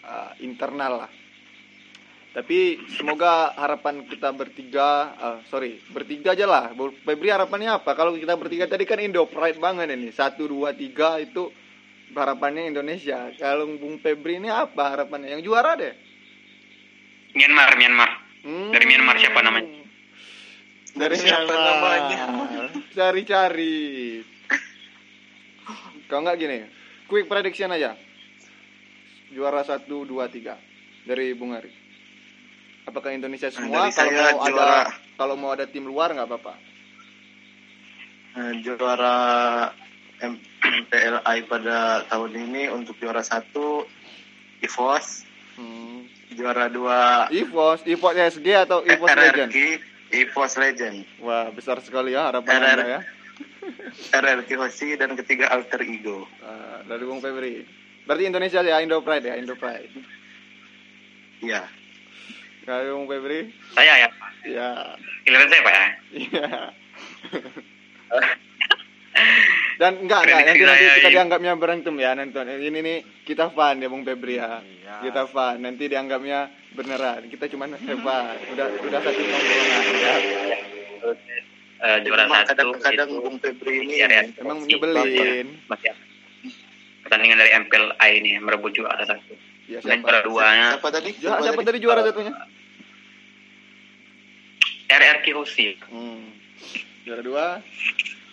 eh, 0.00 0.32
internal 0.46 1.04
lah. 1.04 1.12
Tapi 2.34 2.82
semoga 2.98 3.54
harapan 3.54 4.10
kita 4.10 4.34
bertiga 4.34 5.14
eh, 5.14 5.38
sorry 5.50 5.82
bertiga 5.90 6.32
aja 6.32 6.46
lah. 6.46 6.64
Febri 7.04 7.28
harapannya 7.28 7.82
apa? 7.82 7.92
Kalau 7.92 8.14
kita 8.14 8.38
bertiga 8.38 8.70
tadi 8.70 8.86
kan 8.86 9.02
Indo 9.02 9.26
Pride 9.26 9.58
banget 9.58 9.90
ini. 9.92 10.14
Satu 10.14 10.46
dua 10.46 10.72
tiga 10.72 11.18
itu 11.18 11.50
harapannya 12.16 12.70
Indonesia 12.70 13.30
kalau 13.34 13.66
Bung 13.74 13.98
Febri 13.98 14.36
ini 14.36 14.46
apa 14.46 14.94
harapannya 14.94 15.30
yang 15.30 15.42
juara 15.42 15.74
deh 15.74 15.94
Myanmar 17.32 17.74
Myanmar 17.74 18.10
Hmm. 18.44 18.68
Dari 18.68 18.84
Myanmar 18.84 19.16
siapa 19.16 19.40
namanya? 19.40 19.72
Dari 20.92 21.16
Siapa 21.16 21.48
Myanmar. 21.48 21.64
namanya? 21.80 22.60
Cari-cari. 22.92 24.20
Kalau 26.04 26.28
nggak 26.28 26.36
gini, 26.36 26.58
quick 27.08 27.24
prediction 27.24 27.72
aja. 27.72 27.96
Juara 29.32 29.64
1, 29.64 29.88
2, 29.88 30.04
3 30.28 30.60
dari 31.08 31.32
Bung 31.32 31.56
Ari. 31.56 31.72
Apakah 32.84 33.16
Indonesia 33.16 33.48
semua? 33.48 33.88
dari 33.88 33.96
Kalau 33.96 34.12
saya 34.12 34.36
mau 34.36 34.44
juara. 34.44 34.76
ada 34.84 34.92
kalau 35.16 35.34
mau 35.34 35.50
ada 35.50 35.64
tim 35.64 35.88
luar 35.88 36.12
nggak 36.12 36.28
apa-apa. 36.28 36.54
Eh, 38.36 38.52
juara 38.60 39.16
MPLI 40.94 41.38
pada 41.44 41.76
tahun 42.06 42.30
ini 42.32 42.70
untuk 42.70 42.94
juara 42.96 43.20
satu 43.20 43.82
EVOS, 44.60 45.26
Hmm. 45.54 46.06
juara 46.32 46.66
dua 46.66 47.26
EVOS, 47.28 47.82
EVOS 47.84 48.14
SG 48.32 48.46
atau 48.56 48.82
EVOS 48.82 49.06
Legend? 49.08 49.50
RRQ, 49.50 49.56
EVOS 50.12 50.52
Legend, 50.56 50.96
Wah, 51.20 51.50
besar 51.50 51.78
sekali 51.80 52.10
ya 52.10 52.26
harapan 52.26 52.58
RR. 52.58 52.70
Anda 52.72 52.86
ya. 52.88 53.00
RRQ 54.20 54.50
Hoshi 54.56 54.94
dan 54.94 55.14
ketiga 55.14 55.46
Alter 55.48 55.82
Ego. 55.82 56.26
Ah, 56.40 56.82
dari 56.84 57.02
Bung 57.02 57.18
Febri. 57.18 57.66
Berarti 58.02 58.22
Indonesia 58.24 58.60
ya, 58.60 58.78
Indo 58.78 58.98
Pride 59.00 59.24
ya, 59.24 59.34
Indo 59.34 59.54
Pride. 59.54 59.90
Iya. 61.40 61.66
Kalau 62.62 62.96
Bung 62.96 63.06
Febri? 63.06 63.50
saya 63.72 63.94
ya 64.00 64.08
Ya. 64.44 64.68
giliran 65.22 65.48
saya 65.48 65.62
pak 65.62 65.74
ya 65.74 65.86
Iya. 66.14 66.46
Dan 69.74 69.92
enggak 70.00 70.20
enggak 70.22 70.38
nanti 70.40 70.60
nanti 70.60 70.84
kita 70.84 71.02
ini- 71.02 71.14
dianggapnya 71.14 71.52
berantem 71.54 71.94
ya 71.96 72.10
nonton. 72.12 72.44
Ini 72.46 72.78
nih 72.78 72.98
kita 73.22 73.50
fun 73.50 73.76
ya 73.76 73.88
Bung 73.88 74.02
Febri 74.02 74.38
ya. 74.38 74.62
Iya. 74.62 74.94
Kita 75.02 75.26
fun. 75.26 75.58
Nanti 75.58 75.84
dianggapnya 75.84 76.38
beneran. 76.72 77.26
Kita 77.26 77.44
cuma 77.48 77.66
hebat. 77.66 78.38
Udah 78.54 78.66
udah 78.70 79.00
satu 79.00 79.20
tongkrongan 79.20 79.82
ya. 79.98 80.14
Eh, 81.84 81.98
juara 82.00 82.24
satu 82.44 82.72
kadang-kadang 82.72 83.08
itu 83.10 83.20
Bung 83.20 83.36
Febri 83.38 83.74
ini 83.82 83.94
ya. 83.98 84.06
Emang 84.38 84.62
nyebelin. 84.62 85.46
masih 85.66 85.90
ada. 85.90 86.02
pertandingan 87.04 87.36
dari 87.36 87.52
MPLI 87.52 88.10
ini 88.16 88.32
merebut 88.40 88.72
juara 88.72 89.04
satu 89.04 89.36
Ya 89.66 89.76
dan 89.78 90.00
siapa? 90.00 90.08
juara 90.08 90.20
duanya 90.24 90.66
siapa 90.72 90.88
tadi? 90.88 91.10
Siapa, 91.12 91.40
siapa 91.42 91.60
tadi 91.60 91.78
juara 91.78 92.00
satunya? 92.00 92.32
RRQ 94.86 95.24
Hoshi 95.34 95.76
Hmm. 95.84 96.32
Juara 97.04 97.20
dua. 97.20 97.46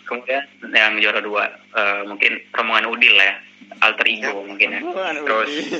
Kemudian 0.04 0.44
yang 0.72 0.98
juara 0.98 1.20
dua 1.20 1.44
eh, 1.74 2.02
mungkin 2.06 2.42
rombongan 2.52 2.86
Udil 2.90 3.14
lah 3.14 3.26
ya 3.26 3.36
alter 3.80 4.06
ego 4.06 4.42
mungkin 4.44 4.68
ya 4.74 4.80
terus 5.24 5.50
Udil. 5.50 5.72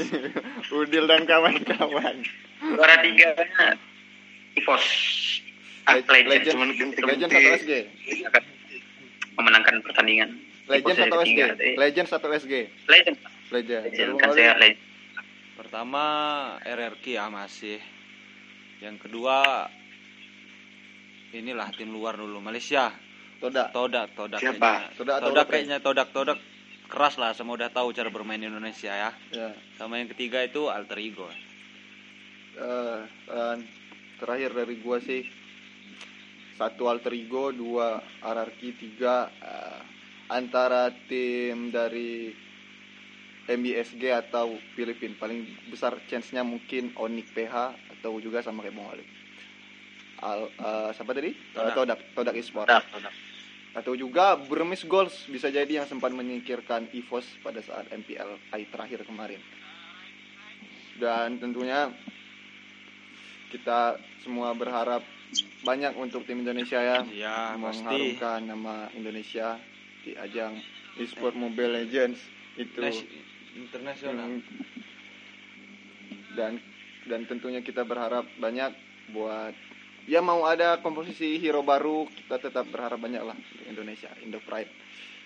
Udil 0.83 1.05
dan 1.07 1.23
kawan-kawan. 1.27 2.17
juara 2.63 2.95
tiga 3.03 3.29
Ivos 4.55 4.85
Leg- 5.83 6.29
Legend 6.31 6.57
Legend, 6.63 6.91
Cuman. 6.95 7.09
Legend 7.11 7.31
satu 7.31 7.49
SG. 7.59 7.73
akan 8.31 8.43
memenangkan 9.35 9.77
pertandingan 9.83 10.31
Legend 10.71 10.97
satu 10.97 11.17
SG. 11.27 11.41
Legend 11.75 12.07
satu 12.07 12.27
SG. 12.31 12.55
Legend 12.87 13.17
Legend. 13.51 13.83
Legend 13.91 14.11
kan 14.17 14.29
saya 14.31 14.55
Legend 14.57 14.91
Pertama 15.53 16.05
RRQ 16.65 17.05
ya 17.07 17.31
masih. 17.31 17.79
Yang 18.83 19.07
kedua 19.07 19.71
inilah 21.33 21.71
tim 21.77 21.93
luar 21.93 22.19
dulu 22.19 22.43
Malaysia. 22.43 22.91
Toda. 23.43 23.75
Todak, 23.75 24.15
Todak 24.15 24.39
Siapa? 24.39 24.55
kayaknya. 24.55 24.89
Todak 24.95 25.19
Todak 25.19 25.47
kayaknya 25.51 25.79
Todak, 25.83 26.09
Todak 26.15 26.39
keras 26.87 27.19
lah 27.19 27.35
semua 27.35 27.59
udah 27.59 27.73
tahu 27.75 27.91
cara 27.91 28.07
bermain 28.13 28.39
Indonesia 28.39 28.95
ya. 28.95 29.11
Ya. 29.35 29.51
Sama 29.75 29.99
yang 29.99 30.07
ketiga 30.15 30.47
itu 30.47 30.71
alter 30.71 31.03
ego. 31.03 31.27
Eh, 32.55 33.01
dan 33.27 33.65
terakhir 34.23 34.55
dari 34.55 34.77
gua 34.79 35.03
sih 35.03 35.27
satu 36.55 36.87
alter 36.87 37.17
ego 37.17 37.51
dua 37.51 37.99
RRQ 38.23 38.61
tiga 38.79 39.27
eh, 39.41 39.81
antara 40.31 40.95
tim 41.11 41.75
dari 41.75 42.31
MBSG 43.51 44.13
atau 44.13 44.55
Filipin 44.79 45.19
paling 45.19 45.43
besar 45.67 45.99
chance-nya 46.07 46.47
mungkin 46.47 46.95
Onyx 46.95 47.35
PH 47.35 47.75
atau 47.99 48.23
juga 48.23 48.39
sama 48.45 48.63
kayak 48.63 48.77
Bung. 48.79 48.87
Al, 50.23 50.47
eh, 50.47 50.91
siapa 50.95 51.11
tadi? 51.11 51.35
Todak. 51.51 51.75
Todak, 51.75 51.99
Todak 52.15 52.37
Esport. 52.39 52.71
Nah, 52.71 52.85
nah. 53.03 53.32
Atau 53.73 53.97
juga 53.97 54.37
Burmese 54.37 54.85
Goals 54.85 55.27
bisa 55.33 55.49
jadi 55.49 55.81
yang 55.81 55.89
sempat 55.89 56.13
menyingkirkan 56.13 56.93
EVOS 56.93 57.25
pada 57.41 57.65
saat 57.65 57.89
MPL 57.89 58.37
I 58.53 58.69
terakhir 58.69 59.09
kemarin. 59.09 59.41
Dan 61.01 61.41
tentunya 61.41 61.89
kita 63.49 63.97
semua 64.21 64.53
berharap 64.53 65.01
banyak 65.65 65.97
untuk 65.97 66.29
tim 66.29 66.45
Indonesia 66.45 66.81
ya 66.81 67.01
pasti. 67.05 67.57
mengharumkan 67.61 68.41
nama 68.45 68.75
Indonesia 68.93 69.57
di 70.05 70.13
ajang 70.19 70.61
eSport 71.01 71.33
Mobile 71.33 71.85
Legends 71.85 72.21
itu 72.61 72.77
Nas- 72.77 73.09
internasional. 73.57 74.29
Hmm. 74.29 74.43
dan 76.33 76.53
dan 77.09 77.21
tentunya 77.29 77.61
kita 77.61 77.85
berharap 77.85 78.25
banyak 78.41 78.73
buat 79.13 79.53
ya 80.05 80.19
mau 80.19 80.43
ada 80.43 80.79
komposisi 80.79 81.37
hero 81.37 81.63
baru 81.63 82.05
kita 82.07 82.39
tetap 82.41 82.67
berharap 82.67 82.99
banyak 82.99 83.23
lah 83.23 83.35
untuk 83.35 83.65
Indonesia 83.65 84.11
Indo 84.19 84.39
Pride 84.39 84.71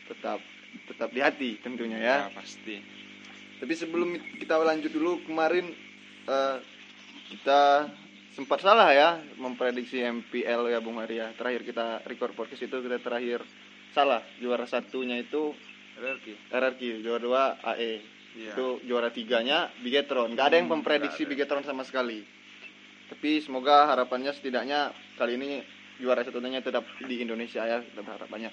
tetap 0.06 0.38
tetap 0.86 1.08
di 1.08 1.20
hati 1.20 1.50
tentunya 1.58 1.96
ya 1.96 2.16
Ya, 2.22 2.30
pasti. 2.30 2.76
tapi 3.56 3.72
sebelum 3.72 4.08
kita 4.36 4.56
lanjut 4.56 4.90
dulu 4.90 5.24
kemarin 5.24 5.72
eh, 6.24 6.56
kita 7.28 7.88
sempat 8.32 8.60
salah 8.60 8.92
ya 8.92 9.08
memprediksi 9.34 9.98
MPL 9.98 10.68
ya 10.68 10.78
Bung 10.78 10.94
Maria 10.94 11.32
terakhir 11.32 11.64
kita 11.64 12.04
record 12.04 12.36
podcast 12.36 12.60
itu 12.60 12.76
kita 12.76 13.00
terakhir 13.00 13.40
salah 13.90 14.20
juara 14.36 14.68
satunya 14.68 15.16
itu 15.16 15.56
RRQ. 15.96 16.52
RRQ 16.52 16.80
juara 17.00 17.18
dua 17.18 17.42
AE 17.66 18.12
Iya. 18.36 18.52
itu 18.52 18.66
juara 18.84 19.08
tiganya 19.08 19.72
Bigetron 19.80 20.36
nggak 20.36 20.46
ada 20.46 20.56
yang 20.60 20.68
Hmm, 20.68 20.76
memprediksi. 20.76 21.24
Bigetron 21.24 21.64
sama 21.64 21.80
sekali 21.82 22.20
tapi 23.12 23.40
semoga 23.42 23.86
harapannya 23.90 24.34
setidaknya 24.34 24.90
kali 25.16 25.38
ini 25.38 25.62
juara 26.02 26.26
satunya 26.26 26.60
tetap 26.60 26.84
di 27.04 27.22
Indonesia 27.22 27.64
ya 27.64 27.80
kita 27.80 28.00
berharap 28.04 28.28
banyak 28.28 28.52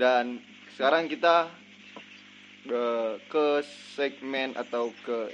dan 0.00 0.40
sekarang 0.72 1.10
kita 1.10 1.52
eh, 2.70 3.14
ke 3.28 3.46
segmen 3.94 4.56
atau 4.56 4.94
ke 5.04 5.32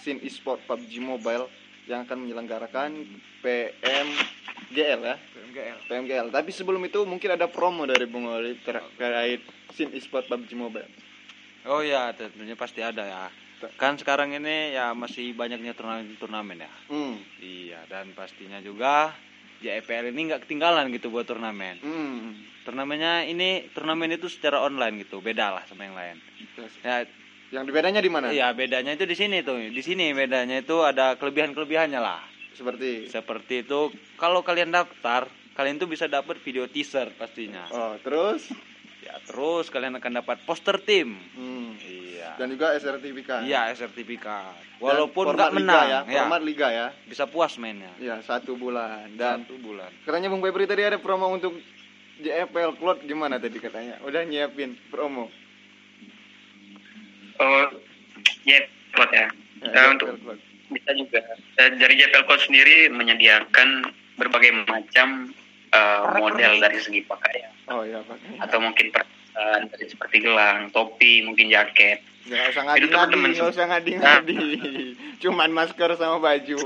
scene 0.00 0.22
e-sport 0.24 0.62
PUBG 0.64 1.02
Mobile 1.02 1.50
yang 1.90 2.04
akan 2.04 2.24
menyelenggarakan 2.24 3.04
PMGL 3.44 5.00
ya 5.04 5.16
PMGL. 5.18 5.78
PMGL 5.88 6.26
tapi 6.32 6.50
sebelum 6.52 6.80
itu 6.88 7.04
mungkin 7.04 7.36
ada 7.36 7.50
promo 7.50 7.84
dari 7.84 8.08
Bung 8.08 8.28
Oli 8.28 8.56
terkait 8.64 9.44
scene 9.76 9.92
e-sport 9.92 10.24
PUBG 10.30 10.56
Mobile 10.56 11.08
Oh 11.68 11.84
ya, 11.84 12.16
tentunya 12.16 12.56
pasti 12.56 12.80
ada 12.80 13.04
ya. 13.04 13.24
Kan 13.74 13.98
sekarang 13.98 14.30
ini 14.32 14.72
ya 14.72 14.94
masih 14.94 15.34
banyaknya 15.34 15.74
turnamen-turnamen 15.74 16.62
ya. 16.62 16.70
hmm. 16.88 17.14
Iya, 17.38 17.80
dan 17.90 18.14
pastinya 18.14 18.62
juga 18.62 19.10
JEPL 19.58 20.14
ini 20.14 20.30
nggak 20.30 20.46
ketinggalan 20.46 20.86
gitu 20.94 21.10
buat 21.10 21.26
turnamen. 21.26 21.82
Hmm. 21.82 22.38
Turnamennya 22.62 23.26
ini 23.26 23.66
turnamen 23.72 24.14
itu 24.14 24.30
secara 24.30 24.62
online 24.62 25.02
gitu, 25.02 25.18
beda 25.18 25.50
lah 25.50 25.64
sama 25.66 25.88
yang 25.88 25.96
lain. 25.98 26.16
Ya, 26.84 27.02
Yang 27.48 27.72
bedanya 27.72 28.04
di 28.04 28.12
mana? 28.12 28.28
iya 28.28 28.52
bedanya 28.52 28.92
itu 28.92 29.08
di 29.08 29.16
sini 29.16 29.40
tuh. 29.40 29.56
Di 29.58 29.82
sini 29.82 30.12
bedanya 30.12 30.60
itu 30.60 30.78
ada 30.84 31.16
kelebihan-kelebihannya 31.16 31.98
lah. 31.98 32.20
Seperti 32.52 33.08
Seperti 33.08 33.64
itu, 33.64 33.88
kalau 34.14 34.44
kalian 34.44 34.68
daftar, 34.68 35.26
kalian 35.56 35.80
tuh 35.80 35.88
bisa 35.88 36.06
dapat 36.06 36.36
video 36.38 36.68
teaser 36.68 37.08
pastinya. 37.16 37.64
oh, 37.72 37.96
terus 38.04 38.52
terus 39.20 39.66
kalian 39.66 39.96
akan 39.96 40.12
dapat 40.16 40.36
poster 40.42 40.78
tim. 40.78 41.16
hmm. 41.32 41.70
Iya. 41.78 42.34
dan 42.34 42.50
juga 42.50 42.74
sertifikat. 42.76 43.40
Iya, 43.42 43.72
sertifikat. 43.72 44.52
Walaupun 44.78 45.32
nggak 45.32 45.50
liga 45.50 45.58
menang, 45.58 45.86
ya, 45.86 46.00
ya, 46.04 46.20
format 46.20 46.42
liga 46.42 46.66
ya. 46.68 46.86
bisa 47.06 47.24
puas 47.24 47.54
mainnya. 47.56 47.90
Ya, 47.96 48.18
satu 48.20 48.54
bulan. 48.54 49.14
Dan 49.14 49.42
Satu 49.42 49.54
bulan. 49.58 49.86
katanya 50.02 50.28
Bung 50.28 50.42
Febri 50.42 50.66
tadi 50.66 50.82
ada 50.82 50.98
promo 50.98 51.26
untuk 51.28 51.54
JFL 52.18 52.74
Cloud 52.74 52.98
gimana 53.04 53.38
tadi 53.38 53.56
katanya? 53.56 54.02
Udah 54.02 54.22
nyiapin 54.22 54.74
promo. 54.88 55.30
Oh, 57.38 57.64
JPL 58.42 59.08
ya. 59.08 59.28
Ya, 59.62 59.70
Eh, 59.70 59.86
untuk 59.88 60.06
JFL 60.08 60.22
Cloud. 60.26 60.40
bisa 60.68 60.90
juga 60.92 61.20
dari 61.56 61.94
JPL 61.96 62.24
Code 62.24 62.44
sendiri 62.44 62.76
menyediakan 62.90 63.68
berbagai 64.14 64.50
macam 64.64 65.30
eh, 65.72 66.04
model 66.18 66.52
dari 66.60 66.78
segi 66.80 67.00
pakaian 67.04 67.52
Oh 67.68 67.84
iya, 67.84 68.00
atau 68.40 68.58
mungkin 68.64 68.88
perhiasan 68.88 69.68
dari 69.68 69.86
seperti 69.92 70.24
gelang, 70.24 70.72
topi, 70.72 71.20
mungkin 71.20 71.52
jaket. 71.52 72.00
Nggak 72.24 72.56
usah 72.56 72.62
Itu 72.64 72.64
ngadi-ngadi, 72.64 72.92
teman-teman 72.96 73.30
nggak 73.36 73.50
usah 73.52 73.66
ngadi-ngadi. 73.68 74.36
Cuman 75.22 75.50
masker 75.52 75.90
sama 76.00 76.16
baju. 76.16 76.58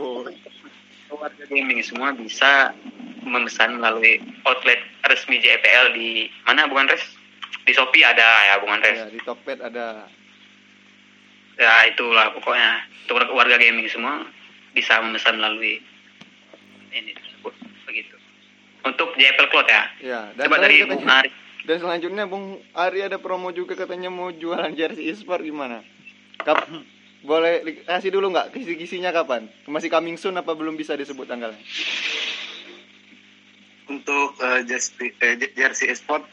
Warga 1.13 1.45
gaming 1.51 1.83
semua 1.85 2.17
bisa 2.17 2.73
memesan 3.21 3.77
melalui 3.77 4.17
outlet 4.49 4.81
resmi 5.05 5.43
JPL 5.43 5.93
di 5.93 6.31
mana 6.49 6.71
Bung 6.71 6.87
Andres? 6.87 7.05
Di 7.67 7.75
Shopee 7.77 8.07
ada 8.07 8.25
ya 8.25 8.55
Bung 8.63 8.73
Andres. 8.73 8.97
Ya, 8.97 9.07
di 9.13 9.21
Tokped 9.21 9.61
ada. 9.61 10.09
Ya 11.61 11.73
itulah 11.85 12.33
pokoknya 12.33 12.87
untuk 13.05 13.29
warga 13.37 13.61
gaming 13.61 13.85
semua 13.91 14.25
bisa 14.73 15.03
memesan 15.05 15.37
melalui 15.37 15.85
ini. 16.97 17.13
Untuk 18.83 19.15
JPL 19.15 19.47
Cloud 19.47 19.67
ya. 19.67 19.83
Ya, 19.99 20.21
dan 20.35 20.45
Coba 20.47 20.59
dari 20.59 20.83
Bung 20.83 21.05
Ari. 21.05 21.31
Dan 21.63 21.77
selanjutnya 21.79 22.25
Bung 22.27 22.47
Ari 22.73 23.01
ada 23.01 23.17
promo 23.17 23.51
juga 23.51 23.77
katanya 23.77 24.11
mau 24.11 24.29
jualan 24.29 24.75
jersey 24.75 25.07
e-sport 25.07 25.41
gimana? 25.41 25.87
Kap 26.39 26.67
boleh 27.23 27.87
kasih 27.87 28.11
dulu 28.11 28.31
nggak 28.31 28.51
kisi-kisinya 28.51 29.15
kapan? 29.15 29.47
Masih 29.65 29.87
coming 29.87 30.19
soon 30.19 30.35
apa 30.35 30.51
belum 30.53 30.75
bisa 30.75 30.93
disebut 30.93 31.25
tanggalnya? 31.25 31.63
Untuk 33.87 34.35
eh, 34.41 34.61
jersey, 34.65 35.15
eh, 35.17 35.35
je- 35.37 35.53
jersey 35.53 35.87
esport 35.87 36.27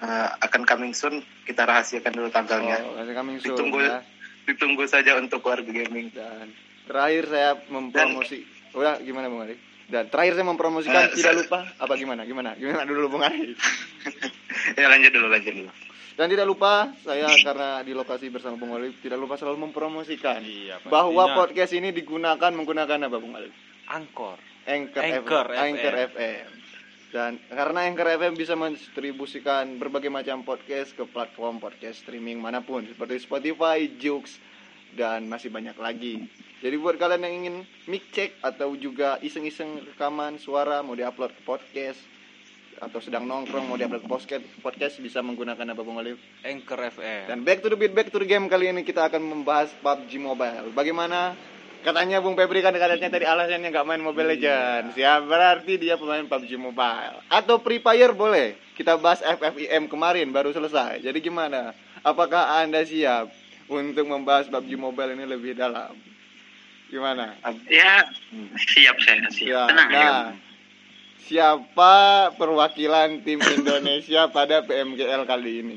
eh, 0.00 0.28
akan 0.40 0.62
coming 0.64 0.90
soon. 0.90 1.22
Kita 1.42 1.62
rahasiakan 1.62 2.10
dulu 2.10 2.28
tanggalnya. 2.30 2.78
Oh, 2.82 2.94
masih 2.96 3.14
coming 3.14 3.36
soon 3.38 3.54
Ditunggu 3.54 3.78
ya. 3.80 4.02
ditunggu 4.40 4.82
saja 4.86 5.14
untuk 5.14 5.44
warga 5.44 5.66
gaming. 5.66 6.10
Dan 6.10 6.50
terakhir 6.84 7.30
saya 7.30 7.50
mempromosi. 7.68 8.42
Udah 8.72 8.98
gimana 8.98 9.30
Bung 9.30 9.46
Ari? 9.46 9.54
Dan 9.90 10.06
terakhir 10.06 10.38
saya 10.38 10.46
mempromosikan 10.46 11.10
Eh, 11.10 11.18
tidak 11.18 11.34
lupa 11.44 11.66
apa 11.66 11.92
gimana? 11.98 12.22
Gimana? 12.22 12.54
Gimana 12.54 12.86
dulu 12.86 13.10
Bung 13.10 13.26
Ari? 13.26 13.58
ya 14.78 14.86
lanjut 14.86 15.10
dulu 15.10 15.26
lanjut 15.26 15.50
dulu. 15.52 15.72
Dan 16.14 16.26
tidak 16.28 16.46
lupa 16.46 16.72
saya 17.00 17.26
karena 17.40 17.80
di 17.80 17.90
lokasi 17.90 18.28
bersama 18.28 18.54
Bung 18.54 18.76
Ali 18.76 18.92
tidak 19.00 19.18
lupa 19.18 19.34
selalu 19.34 19.66
mempromosikan 19.66 20.44
Iya, 20.44 20.76
pastinya. 20.78 20.92
bahwa 20.92 21.24
podcast 21.34 21.72
ini 21.72 21.90
digunakan 21.90 22.52
menggunakan 22.52 23.08
apa 23.08 23.16
Bung 23.18 23.34
Ali? 23.34 23.50
Angkor. 23.88 24.38
Anchor, 24.68 25.00
Anchor 25.02 25.46
FM. 25.48 25.56
FM. 25.56 25.64
Anchor 25.66 25.94
FM. 26.12 26.46
Dan 27.10 27.30
karena 27.50 27.80
Anchor 27.90 28.08
FM 28.20 28.34
bisa 28.38 28.54
mendistribusikan 28.54 29.80
berbagai 29.80 30.12
macam 30.12 30.46
podcast 30.46 30.94
ke 30.94 31.02
platform 31.02 31.58
podcast 31.58 32.06
streaming 32.06 32.38
mana 32.38 32.62
pun 32.62 32.86
seperti 32.86 33.18
Spotify, 33.18 33.90
Joox, 33.98 34.38
dan 34.94 35.26
masih 35.26 35.50
banyak 35.50 35.74
lagi. 35.74 36.28
Jadi 36.60 36.76
buat 36.76 37.00
kalian 37.00 37.24
yang 37.24 37.34
ingin 37.40 37.56
mic 37.88 38.04
check 38.12 38.36
atau 38.44 38.76
juga 38.76 39.16
iseng-iseng 39.24 39.80
rekaman 39.96 40.36
suara 40.36 40.84
mau 40.84 40.92
diupload 40.92 41.32
ke 41.32 41.42
podcast 41.48 41.96
atau 42.76 43.00
sedang 43.00 43.24
nongkrong 43.24 43.64
mau 43.64 43.80
diupload 43.80 44.04
ke 44.04 44.08
podcast, 44.08 44.44
podcast 44.60 44.94
bisa 45.00 45.24
menggunakan 45.24 45.72
apa 45.72 45.80
Bung 45.80 45.96
Olive? 45.96 46.20
Anchor 46.44 46.76
FM. 46.92 47.32
Dan 47.32 47.48
back 47.48 47.64
to 47.64 47.72
the 47.72 47.80
beat, 47.80 47.96
back 47.96 48.12
to 48.12 48.20
the 48.20 48.28
game 48.28 48.44
kali 48.44 48.68
ini 48.68 48.84
kita 48.84 49.08
akan 49.08 49.24
membahas 49.24 49.72
PUBG 49.80 50.20
Mobile. 50.20 50.68
Bagaimana 50.76 51.32
katanya 51.80 52.20
Bung 52.20 52.36
Febri 52.36 52.60
kan 52.60 52.76
katanya 52.76 53.08
tadi 53.08 53.24
alasannya 53.24 53.72
nggak 53.72 53.86
main 53.88 54.04
Mobile 54.04 54.36
Legends. 54.36 54.92
Ya 55.00 55.16
berarti 55.16 55.80
dia 55.80 55.96
pemain 55.96 56.28
PUBG 56.28 56.60
Mobile. 56.60 57.24
Atau 57.32 57.56
Free 57.64 57.80
Fire 57.80 58.12
boleh. 58.12 58.60
Kita 58.76 59.00
bahas 59.00 59.24
FFIM 59.24 59.88
kemarin 59.88 60.28
baru 60.28 60.52
selesai. 60.52 61.00
Jadi 61.00 61.24
gimana? 61.24 61.72
Apakah 62.04 62.60
Anda 62.60 62.84
siap 62.84 63.32
untuk 63.64 64.04
membahas 64.04 64.44
PUBG 64.52 64.76
Mobile 64.76 65.16
ini 65.16 65.24
lebih 65.24 65.56
dalam? 65.56 66.19
Gimana? 66.90 67.38
Ya 67.70 68.02
siap 68.66 68.98
saya 68.98 69.22
siap. 69.30 69.46
Ya, 69.46 69.62
Tenang 69.70 69.88
ya. 69.88 70.02
nah, 70.02 70.26
siapa 71.22 71.94
perwakilan 72.34 73.22
tim 73.22 73.38
Indonesia 73.38 74.26
pada 74.28 74.66
PMGL 74.66 75.22
kali 75.24 75.62
ini? 75.62 75.76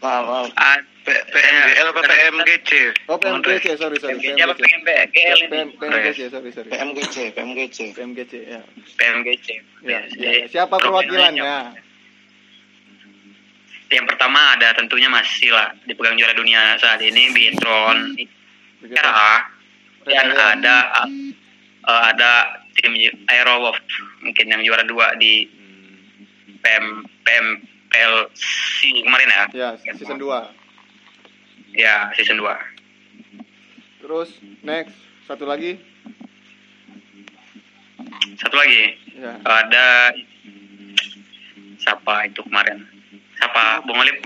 Wow, 0.00 0.24
wow. 0.24 0.44
Ah, 0.56 0.80
P- 1.04 1.24
PMGL 1.28 1.86
apa 1.92 2.00
PMGC? 2.02 2.70
Oh 3.06 3.20
PMGC, 3.20 3.76
sorry 3.76 4.00
sorry. 4.00 4.16
PMGC 4.16 4.42
apa. 4.42 4.54
PMGL 4.56 5.38
ini? 5.38 5.48
PM, 5.48 5.68
PMGC, 5.76 6.18
sorry 6.28 6.50
sorry. 6.50 6.70
PMGC, 6.72 7.16
PMGC. 7.30 7.78
PMGC 7.94 8.32
ya. 8.48 8.60
PMGC. 8.96 9.46
Ya, 9.84 10.00
ya. 10.10 10.48
Siapa 10.48 10.74
perwakilannya? 10.74 11.76
Yang 13.90 14.06
pertama 14.06 14.54
ada 14.54 14.70
tentunya 14.72 15.10
masih 15.10 15.50
lah 15.50 15.74
dipegang 15.84 16.14
juara 16.14 16.30
dunia 16.32 16.78
saat 16.78 17.02
ini 17.02 17.30
Bitron 17.34 18.14
Begitu. 18.80 18.94
era 18.96 19.50
dan 20.02 20.26
Ya, 20.26 20.32
ya. 20.32 20.46
ada 20.54 20.76
eh, 21.82 22.02
ada 22.06 22.30
tim 22.74 22.92
Aerowolf 23.26 23.76
mungkin 24.20 24.46
yang 24.46 24.62
juara 24.62 24.84
dua 24.84 25.12
di 25.14 25.44
Hmm. 25.46 26.56
PM 26.60 26.86
PMPLC 27.22 28.78
kemarin 29.02 29.28
ya 29.28 29.44
Ya, 29.52 29.68
season 29.92 30.16
2. 30.16 30.44
ya 31.72 32.08
season 32.14 32.36
2 32.36 32.52
Terus 34.00 34.28
next 34.62 34.96
satu 35.24 35.44
lagi. 35.44 35.76
satu 38.36 38.56
lagi 38.56 38.96
Ya. 39.14 39.36
ada 39.38 40.16
siapa 41.76 42.24
itu 42.24 42.40
kemarin 42.42 42.84
siapa 43.36 43.84
Bung 43.84 44.00
Olip 44.00 44.24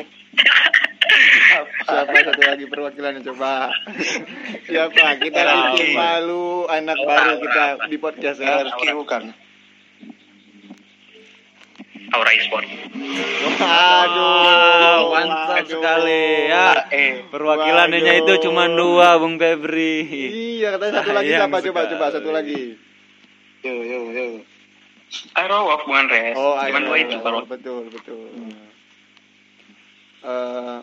Siapa 1.85 2.16
satu 2.25 2.42
lagi 2.42 2.64
perwakilannya 2.66 3.20
coba? 3.23 3.70
Siapa? 4.64 5.20
Kita 5.20 5.40
bikin 5.70 5.88
malu 5.94 6.66
anak 6.66 6.99
baru 6.99 7.38
kita 7.38 7.64
di 7.87 7.97
podcast 7.97 8.38
ya. 8.40 8.64
RRQ 8.64 8.83
bukan 8.97 9.23
Aura 12.11 12.31
Esport 12.33 12.62
Aduh, 13.59 15.11
mantap 15.11 15.57
aduh. 15.61 15.66
sekali 15.68 16.25
ya. 16.47 16.66
eh 16.88 17.27
Perwakilannya 17.27 18.23
itu 18.23 18.35
cuma 18.40 18.70
dua, 18.70 19.18
Bung 19.18 19.35
Febri. 19.35 20.07
Iya, 20.57 20.75
katanya 20.75 20.92
satu 21.01 21.11
lagi 21.11 21.29
Sayang 21.29 21.51
siapa? 21.51 21.59
Coba, 21.64 21.81
coba 21.90 22.07
satu 22.11 22.31
lagi. 22.31 22.79
yo 23.62 23.73
yo 23.75 23.99
yo 24.11 24.25
Aerowolf 25.33 25.83
bukan 25.85 26.07
Res 26.07 26.35
Oh, 26.35 26.55
cuma 26.55 26.68
ayo, 26.75 26.87
dua 26.87 26.97
itu 26.99 27.16
betul, 27.47 27.83
betul. 27.88 28.23
Eh, 30.24 30.80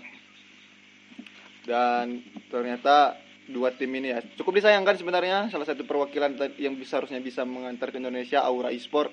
dan 1.65 2.21
ternyata 2.53 3.17
dua 3.49 3.73
tim 3.73 3.89
ini 3.97 4.13
ya 4.13 4.21
cukup 4.37 4.61
disayangkan 4.61 4.97
sebenarnya 5.01 5.49
salah 5.49 5.65
satu 5.65 5.81
perwakilan 5.83 6.37
yang 6.61 6.77
bisa 6.77 7.01
harusnya 7.01 7.17
bisa 7.21 7.41
mengantar 7.41 7.89
ke 7.89 7.97
Indonesia 7.97 8.41
Aura 8.45 8.69
Esport 8.69 9.09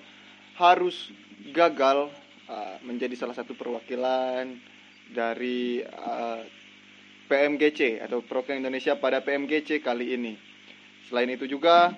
harus 0.61 1.09
gagal 1.53 2.13
eh, 2.45 2.77
menjadi 2.85 3.17
salah 3.17 3.37
satu 3.37 3.57
perwakilan 3.57 4.53
dari 5.09 5.81
eh, 5.81 6.41
PMGC 7.29 8.05
atau 8.05 8.21
perwakilan 8.21 8.65
Indonesia 8.69 8.97
pada 9.01 9.25
PMGC 9.25 9.81
kali 9.81 10.13
ini. 10.13 10.37
Selain 11.09 11.29
itu 11.29 11.49
juga 11.49 11.97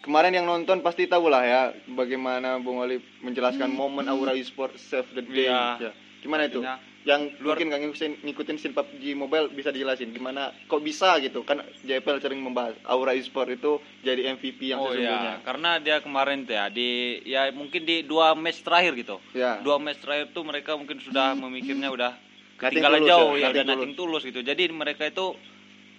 kemarin 0.00 0.36
yang 0.36 0.48
nonton 0.48 0.80
pasti 0.80 1.08
tahu 1.08 1.28
lah 1.28 1.44
ya 1.44 1.62
bagaimana 1.92 2.60
Bung 2.60 2.80
Ali 2.84 3.00
menjelaskan 3.24 3.72
momen 3.72 4.08
Aura 4.08 4.32
Esport 4.36 4.76
Save 4.76 5.12
the 5.12 5.24
Day. 5.24 5.48
Iya. 5.48 5.92
Ya. 5.92 5.92
Gimana 6.24 6.48
itu? 6.48 6.64
Yang 7.04 7.36
Luar- 7.44 7.60
mungkin 7.60 7.68
nggak 7.68 7.80
ngikutin, 7.84 8.12
ngikutin 8.24 8.56
scene 8.56 8.72
PUBG 8.72 9.12
Mobile 9.12 9.52
bisa 9.52 9.68
dijelasin 9.68 10.08
gimana 10.16 10.56
kok 10.64 10.80
bisa 10.80 11.20
gitu 11.20 11.44
kan 11.44 11.60
JPL 11.84 12.16
sering 12.16 12.40
membahas 12.40 12.80
Aura 12.88 13.12
Esport 13.12 13.52
itu 13.52 13.76
jadi 14.00 14.32
MVP 14.32 14.72
yang 14.72 14.80
oh 14.80 14.88
sesungguhnya. 14.88 15.36
ya, 15.36 15.44
karena 15.44 15.76
dia 15.84 16.00
kemarin 16.00 16.48
tuh 16.48 16.56
ya 16.56 16.72
di 16.72 17.20
ya 17.28 17.52
mungkin 17.52 17.84
di 17.84 18.08
dua 18.08 18.32
match 18.32 18.64
terakhir 18.64 18.96
gitu. 18.96 19.20
Ya. 19.36 19.60
Dua 19.60 19.76
match 19.76 20.00
terakhir 20.00 20.32
tuh 20.32 20.48
mereka 20.48 20.80
mungkin 20.80 20.96
sudah 21.04 21.36
memikirnya 21.36 21.92
udah 21.92 22.16
ketinggalan 22.56 23.04
tulus 23.04 23.10
jauh 23.12 23.32
ya, 23.36 23.42
ya, 23.44 23.48
udah 23.52 23.64
nothing 23.68 23.92
tulus 23.92 24.22
gitu. 24.24 24.40
Jadi 24.40 24.72
mereka 24.72 25.04
itu 25.04 25.36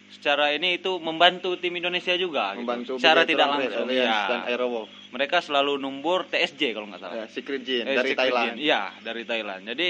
secara 0.09 0.57
ini 0.57 0.81
itu 0.81 0.97
membantu 0.97 1.53
tim 1.61 1.77
Indonesia 1.77 2.17
juga 2.17 2.57
gitu. 2.57 2.65
Membantu 2.65 2.91
secara 2.97 3.21
Bigetron 3.21 3.29
tidak 3.29 3.47
langsung 3.53 3.87
ya. 3.93 4.13
dan 4.25 4.41
Aerowolf. 4.49 4.89
Mereka 5.15 5.39
selalu 5.39 5.79
numbur 5.79 6.27
TSJ 6.27 6.75
kalau 6.75 6.91
nggak 6.91 6.99
salah. 6.99 7.15
Ya, 7.15 7.25
Secret 7.31 7.63
Jin 7.63 7.87
Eh, 7.87 7.95
dari 7.95 8.11
Secret 8.11 8.19
Thailand. 8.19 8.55
Iya, 8.59 8.81
dari 8.99 9.23
Thailand. 9.23 9.61
Jadi 9.63 9.87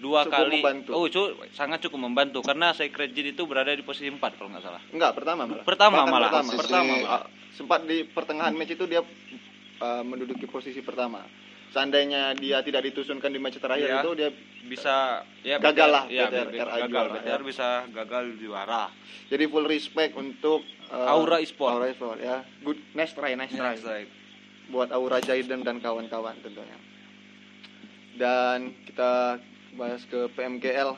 dua 0.00 0.24
Cukup 0.24 0.32
kali 0.34 0.58
membantu. 0.58 0.90
oh 0.90 1.04
cu- 1.06 1.34
sangat 1.52 1.78
cukup 1.84 2.00
membantu 2.00 2.38
karena 2.40 2.72
Secret 2.72 3.12
Jin 3.12 3.30
itu 3.30 3.44
berada 3.44 3.70
di 3.70 3.84
posisi 3.84 4.08
4 4.08 4.18
kalau 4.34 4.48
nggak 4.48 4.64
salah. 4.64 4.80
Enggak, 4.88 5.12
pertama 5.12 5.44
malah. 5.44 5.62
Pertama 5.62 5.96
Bahkan 5.98 6.10
malah. 6.10 6.30
Pertama, 6.32 6.50
Pertama 6.56 6.92
malah. 6.96 7.12
ah, 7.12 7.22
sempat 7.52 7.80
di 7.84 8.02
pertengahan 8.02 8.56
match 8.56 8.72
itu 8.72 8.84
dia 8.88 9.04
uh, 9.78 10.02
menduduki 10.02 10.48
posisi 10.48 10.80
pertama. 10.80 11.20
Seandainya 11.72 12.32
dia 12.32 12.60
tidak 12.60 12.88
ditusunkan 12.88 13.28
di 13.28 13.40
match 13.40 13.56
terakhir 13.56 13.84
Iya. 13.86 14.00
itu 14.00 14.10
dia 14.12 14.28
bisa 14.62 15.24
ya 15.40 15.56
Gagal 15.56 15.88
lah, 15.88 16.04
ya, 16.06 16.28
BTR 16.28 16.48
RA 16.58 16.76
gagal 16.78 16.88
juara, 16.88 17.12
BTR 17.14 17.28
ya. 17.34 17.36
bisa 17.42 17.68
gagal 17.90 18.24
juara 18.38 18.84
jadi 19.26 19.44
full 19.48 19.64
respect 19.64 20.12
untuk 20.14 20.60
uh, 20.92 21.08
Aura 21.08 21.40
Esport. 21.40 21.72
Aura 21.72 21.88
Esport 21.88 22.20
ya. 22.20 22.44
Good 22.60 22.92
nice 22.92 23.16
try, 23.16 23.32
nice 23.32 23.48
try. 23.50 23.72
Next 23.72 23.82
slide. 23.82 24.10
Buat 24.70 24.94
Aura 24.94 25.18
Jaiden 25.18 25.66
dan 25.66 25.82
kawan-kawan 25.82 26.38
tentunya. 26.44 26.78
Dan 28.14 28.76
kita 28.86 29.40
bahas 29.74 30.04
ke 30.04 30.28
PMGL. 30.36 30.90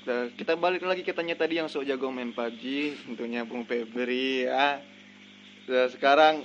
Nah, 0.00 0.26
kita 0.34 0.58
balik 0.58 0.82
lagi 0.82 1.06
ke 1.06 1.14
tanya 1.14 1.36
tadi 1.38 1.60
yang 1.60 1.70
sok 1.70 1.86
jago 1.86 2.10
main 2.10 2.34
PUBG, 2.34 2.96
tentunya 3.06 3.46
Bung 3.46 3.68
Febri 3.68 4.48
ya. 4.48 4.82
Nah, 5.70 5.86
sekarang 5.92 6.42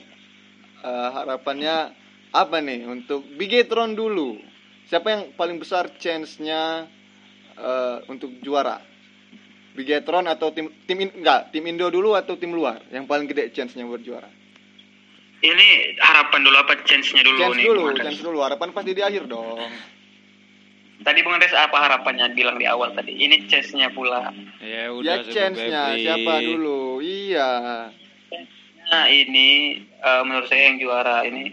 eh, 0.86 1.10
harapannya 1.16 1.96
apa 2.36 2.62
nih 2.62 2.86
untuk 2.86 3.26
Bigetron 3.40 3.98
dulu? 3.98 4.38
Siapa 4.86 5.08
yang 5.10 5.24
paling 5.34 5.58
besar 5.58 5.90
chance-nya 5.98 6.86
eh, 7.58 7.98
untuk 8.12 8.38
juara? 8.44 8.84
Bigetron 9.76 10.30
atau 10.30 10.54
tim 10.54 10.72
tim 10.86 11.02
enggak, 11.04 11.52
tim 11.52 11.66
Indo 11.68 11.90
dulu 11.92 12.16
atau 12.16 12.40
tim 12.40 12.54
luar 12.54 12.80
yang 12.94 13.10
paling 13.10 13.28
gede 13.28 13.52
chance-nya 13.52 13.84
buat 13.88 14.04
juara? 14.04 14.45
Ini 15.46 15.68
harapan 15.98 16.42
dulu 16.42 16.58
apa 16.58 16.74
chance-nya 16.84 17.22
dulu 17.22 17.38
Chance 17.40 17.56
nih 17.56 17.66
dulu, 17.66 17.84
chance 17.94 18.20
dulu. 18.20 18.38
Harapan 18.42 18.70
pasti 18.72 18.92
di 18.92 19.02
akhir 19.02 19.24
dong. 19.26 19.62
tadi 20.98 21.20
Bung 21.22 21.36
Andres 21.36 21.54
apa 21.54 21.78
harapannya 21.78 22.34
bilang 22.34 22.56
di 22.56 22.66
awal 22.66 22.90
tadi 22.92 23.14
ini 23.14 23.46
chance-nya 23.46 23.92
pula 23.92 24.32
ya 24.58 24.90
udah 24.90 25.22
Ya 25.22 25.28
chance-nya 25.28 25.82
siapa 25.94 26.34
dulu? 26.42 26.98
Iya. 27.00 27.52
Nah 28.86 29.06
ini 29.08 29.50
eh, 29.82 30.22
menurut 30.24 30.48
saya 30.48 30.72
yang 30.72 30.78
juara 30.80 31.22
ini 31.22 31.52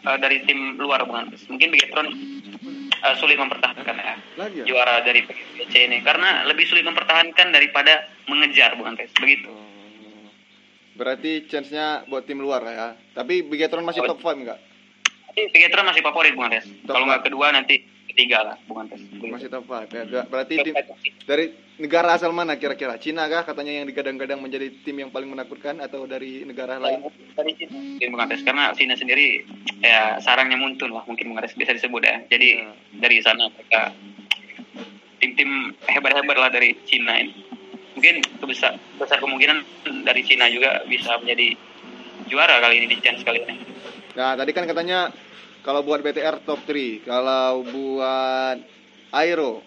eh, 0.00 0.16
dari 0.18 0.42
tim 0.42 0.74
luar 0.74 1.04
Bung 1.04 1.18
Andres 1.18 1.44
mungkin 1.46 1.70
Bigetron 1.70 2.08
eh, 2.90 3.14
sulit 3.16 3.36
mempertahankan 3.36 3.94
ya 3.94 4.14
Lagi 4.34 4.56
ya? 4.62 4.64
juara 4.66 5.02
dari 5.02 5.22
PGC 5.22 5.74
ini 5.86 5.98
karena 6.00 6.42
lebih 6.44 6.64
sulit 6.64 6.82
mempertahankan 6.82 7.52
daripada 7.52 8.08
mengejar 8.26 8.74
Bung 8.74 8.90
Andres 8.90 9.12
begitu 9.14 9.50
Oh. 9.50 9.69
Berarti 11.00 11.48
chance-nya 11.48 12.04
buat 12.12 12.28
tim 12.28 12.36
luar 12.36 12.60
lah 12.60 12.74
ya. 12.76 12.88
Tapi 13.16 13.40
Bigetron 13.40 13.88
masih 13.88 14.04
top 14.04 14.20
5 14.20 14.36
enggak? 14.36 14.60
Bigetron 15.32 15.86
masih 15.88 16.04
favorit 16.04 16.34
Bung 16.36 16.50
Andres 16.50 16.66
kalau 16.84 17.06
nggak 17.06 17.22
kedua 17.24 17.54
nanti 17.54 17.80
ketiga 18.10 18.42
lah 18.42 18.56
Bung 18.66 18.82
Andres 18.84 19.00
Masih 19.16 19.48
top 19.48 19.64
5 19.64 19.88
ya. 19.88 20.26
Berarti 20.28 20.60
tim 20.60 20.74
dari 21.24 21.54
negara 21.80 22.12
asal 22.12 22.34
mana 22.36 22.60
kira-kira? 22.60 23.00
Cina 23.00 23.24
kah 23.32 23.48
katanya 23.48 23.80
yang 23.80 23.86
digadang-gadang 23.88 24.42
menjadi 24.42 24.68
tim 24.84 25.00
yang 25.00 25.08
paling 25.08 25.30
menakutkan 25.32 25.80
atau 25.80 26.04
dari 26.04 26.44
negara 26.44 26.76
lain? 26.76 27.08
dari 27.32 27.56
Cina 27.56 28.10
Bung 28.12 28.20
Andres 28.20 28.44
karena 28.44 28.74
Cina 28.76 28.92
sendiri 28.92 29.46
ya 29.80 30.20
sarangnya 30.20 30.60
muntun 30.60 30.92
lah 30.92 31.06
mungkin 31.08 31.32
Bung 31.32 31.38
Andres 31.40 31.56
bisa 31.56 31.72
disebut 31.72 32.02
ya 32.04 32.20
jadi 32.28 32.48
Ya. 32.60 32.74
dari 33.00 33.16
sana 33.24 33.48
mereka 33.48 33.94
tim-tim 35.22 35.72
hebat-hebat 35.88 36.36
lah 36.36 36.50
dari 36.52 36.74
Cina 36.84 37.16
ini 37.16 37.32
mungkin 38.00 38.24
besar 38.48 38.80
besar 38.96 39.20
kemungkinan 39.20 39.60
dari 40.08 40.24
Cina 40.24 40.48
juga 40.48 40.80
bisa 40.88 41.20
menjadi 41.20 41.52
juara 42.32 42.56
kali 42.64 42.80
ini 42.80 42.96
di 42.96 42.98
chance 43.04 43.20
kali 43.20 43.44
ini. 43.44 43.60
Nah, 44.16 44.40
tadi 44.40 44.56
kan 44.56 44.64
katanya 44.64 45.12
kalau 45.60 45.84
buat 45.84 46.00
BTR 46.00 46.40
top 46.48 46.64
3, 46.64 47.04
kalau 47.04 47.60
buat 47.68 48.56
Aero. 49.12 49.60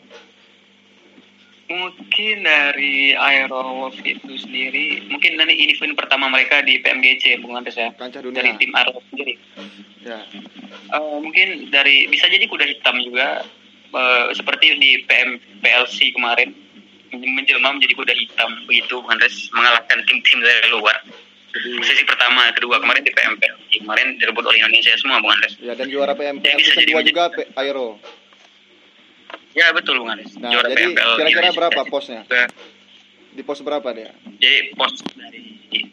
Mungkin 1.69 2.41
dari 2.41 3.13
Aerowolf 3.13 4.01
itu 4.01 4.33
sendiri 4.35 5.05
mungkin 5.13 5.37
nanti 5.37 5.53
ini 5.53 5.77
event 5.77 5.93
pertama 5.93 6.25
mereka 6.25 6.65
di 6.65 6.81
PMGC 6.81 7.37
Bung 7.39 7.53
Andres 7.53 7.77
ya? 7.77 7.93
Kancah 7.93 8.17
dari 8.19 8.33
dunia. 8.33 8.57
tim 8.57 8.73
Aerowolf 8.73 9.05
sendiri. 9.13 9.37
Ya. 10.01 10.25
Eh, 10.89 11.17
mungkin 11.21 11.69
dari 11.69 12.09
bisa 12.09 12.25
jadi 12.33 12.49
kuda 12.49 12.65
hitam 12.65 12.97
juga 13.05 13.45
eh, 13.93 14.25
seperti 14.33 14.81
di 14.81 15.05
PM 15.05 15.37
PLC 15.61 16.17
kemarin 16.17 16.72
menjelma 17.15 17.69
menjadi 17.71 17.93
kuda 17.93 18.13
hitam 18.13 18.49
begitu 18.65 18.97
Andres 19.05 19.35
mengalahkan 19.49 19.97
tim-tim 20.03 20.39
dari 20.39 20.69
luar 20.69 20.97
Jadi 21.49 21.69
posisi 21.77 22.01
pertama 22.03 22.49
kedua 22.51 22.77
kemarin 22.77 23.01
di 23.01 23.11
PM 23.11 23.37
PLC 23.37 23.77
kemarin 23.79 24.17
direbut 24.17 24.41
oleh 24.43 24.57
Indonesia 24.57 24.97
semua 24.97 25.21
Bung 25.21 25.29
Andres 25.31 25.53
ya 25.57 25.73
dan 25.73 25.85
juara 25.85 26.11
PMPL 26.11 26.41
Ya, 26.43 26.57
bisa 26.57 26.73
jadi 26.75 26.85
2 26.87 26.95
menjadi- 26.95 27.09
juga 27.11 27.23
Aero. 27.55 27.87
ya 29.53 29.69
betul 29.69 30.01
Bung 30.01 30.09
Andres 30.09 30.33
Nah, 30.35 30.49
Juara 30.49 30.67
jadi 30.67 30.83
kira-kira 30.91 31.49
berapa 31.51 31.81
posnya? 31.85 32.25
Di 33.29 33.41
pos 33.41 33.61
berapa 33.61 33.85
dia? 33.91 34.09
jadi 34.35 34.73
pos 34.73 34.93
dari 35.13 35.41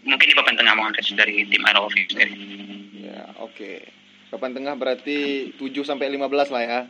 mungkin 0.02 0.26
di 0.26 0.34
papan 0.34 0.54
tengah 0.54 0.72
Bung 0.74 0.88
Andres 0.88 1.12
dari 1.12 1.44
tim 1.44 1.60
Aerowolf 1.62 1.92
sendiri 1.92 2.32
Ya, 3.00 3.28
oke. 3.38 3.84
Papan 4.30 4.54
tengah 4.54 4.74
berarti 4.74 5.50
7 5.52 5.82
sampai 5.82 6.06
15 6.08 6.48
lah 6.48 6.62
ya. 6.62 6.80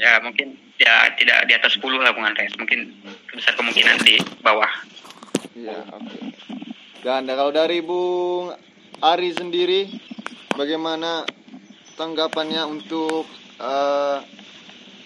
Ya 0.00 0.20
mungkin 0.24 0.56
ya 0.80 1.12
tidak 1.16 1.46
di 1.46 1.52
atas 1.54 1.76
10 1.78 1.84
lah 2.00 2.12
Bung 2.16 2.26
Andres 2.26 2.54
mungkin 2.56 2.96
besar 3.32 3.54
kemungkinan 3.56 4.02
di 4.02 4.16
bawah 4.40 4.70
Iya, 5.52 5.84
oke. 5.84 6.16
Dan 7.04 7.28
kalau 7.28 7.52
dari 7.52 7.84
Bung 7.84 8.56
Ari 9.04 9.36
sendiri 9.36 9.84
bagaimana 10.56 11.28
tanggapannya 11.98 12.64
untuk 12.64 13.28
eh 13.60 14.18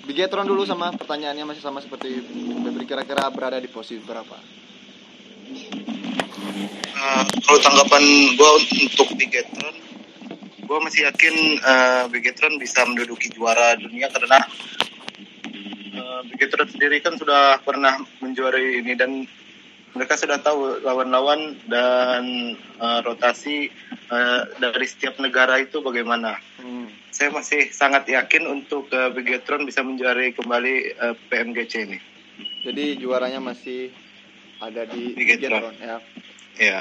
Bigetron 0.06 0.46
dulu 0.46 0.62
sama 0.62 0.94
pertanyaannya 0.94 1.42
masih 1.50 1.66
sama 1.66 1.82
seperti 1.82 2.22
Febri 2.62 2.86
kira-kira 2.86 3.26
berada 3.34 3.58
di 3.58 3.66
posisi 3.66 3.98
berapa? 4.06 4.38
Eh, 6.94 7.24
kalau 7.42 7.58
tanggapan 7.58 8.02
gue 8.38 8.50
untuk 8.86 9.10
Bigetron, 9.18 9.74
gue 10.66 10.78
masih 10.82 11.06
yakin 11.06 11.34
uh, 11.62 12.04
Bigetron 12.10 12.58
bisa 12.58 12.82
menduduki 12.82 13.30
juara 13.30 13.78
dunia 13.78 14.10
karena 14.10 14.42
uh, 15.94 16.20
Bigetron 16.26 16.66
sendiri 16.66 16.98
kan 16.98 17.14
sudah 17.14 17.62
pernah 17.62 18.02
menjuarai 18.18 18.82
ini 18.82 18.98
dan 18.98 19.24
mereka 19.96 20.20
sudah 20.20 20.36
tahu 20.44 20.84
lawan-lawan 20.84 21.56
dan 21.64 22.52
uh, 22.76 23.00
rotasi 23.00 23.72
uh, 24.12 24.44
dari 24.60 24.84
setiap 24.84 25.16
negara 25.16 25.56
itu 25.56 25.80
bagaimana. 25.80 26.36
Hmm. 26.60 26.92
Saya 27.08 27.32
masih 27.32 27.72
sangat 27.72 28.04
yakin 28.12 28.44
untuk 28.44 28.92
uh, 28.92 29.08
Bigetron 29.08 29.64
bisa 29.64 29.80
menjuarai 29.80 30.36
kembali 30.36 30.74
uh, 31.00 31.14
PMGC 31.32 31.72
ini. 31.88 31.98
Jadi 32.60 33.00
juaranya 33.00 33.40
masih 33.40 33.88
ada 34.60 34.84
di 34.84 35.16
Bigetron. 35.16 35.72
Bigetron 35.72 35.76
ya. 35.80 35.96
Ya. 36.60 36.80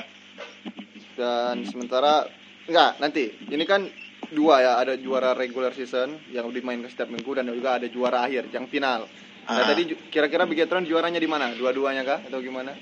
Dan 1.16 1.64
sementara 1.72 2.28
enggak 2.66 2.92
nanti 2.98 3.24
ini 3.48 3.64
kan 3.64 3.86
dua 4.28 4.58
ya 4.58 4.72
ada 4.78 4.94
juara 4.96 5.32
regular 5.32 5.70
season 5.72 6.18
yang 6.30 6.50
dimainkan 6.50 6.90
setiap 6.90 7.08
minggu 7.08 7.32
dan 7.32 7.46
juga 7.48 7.78
ada 7.78 7.86
juara 7.86 8.26
akhir 8.26 8.50
yang 8.50 8.66
final. 8.66 9.06
Nah, 9.46 9.62
Ah. 9.62 9.70
tadi 9.70 9.86
kira-kira 10.10 10.44
Bigetron 10.44 10.82
juaranya 10.84 11.22
di 11.22 11.30
mana? 11.30 11.54
Dua-duanya 11.54 12.02
kah 12.02 12.20
atau 12.20 12.42
gimana? 12.42 12.74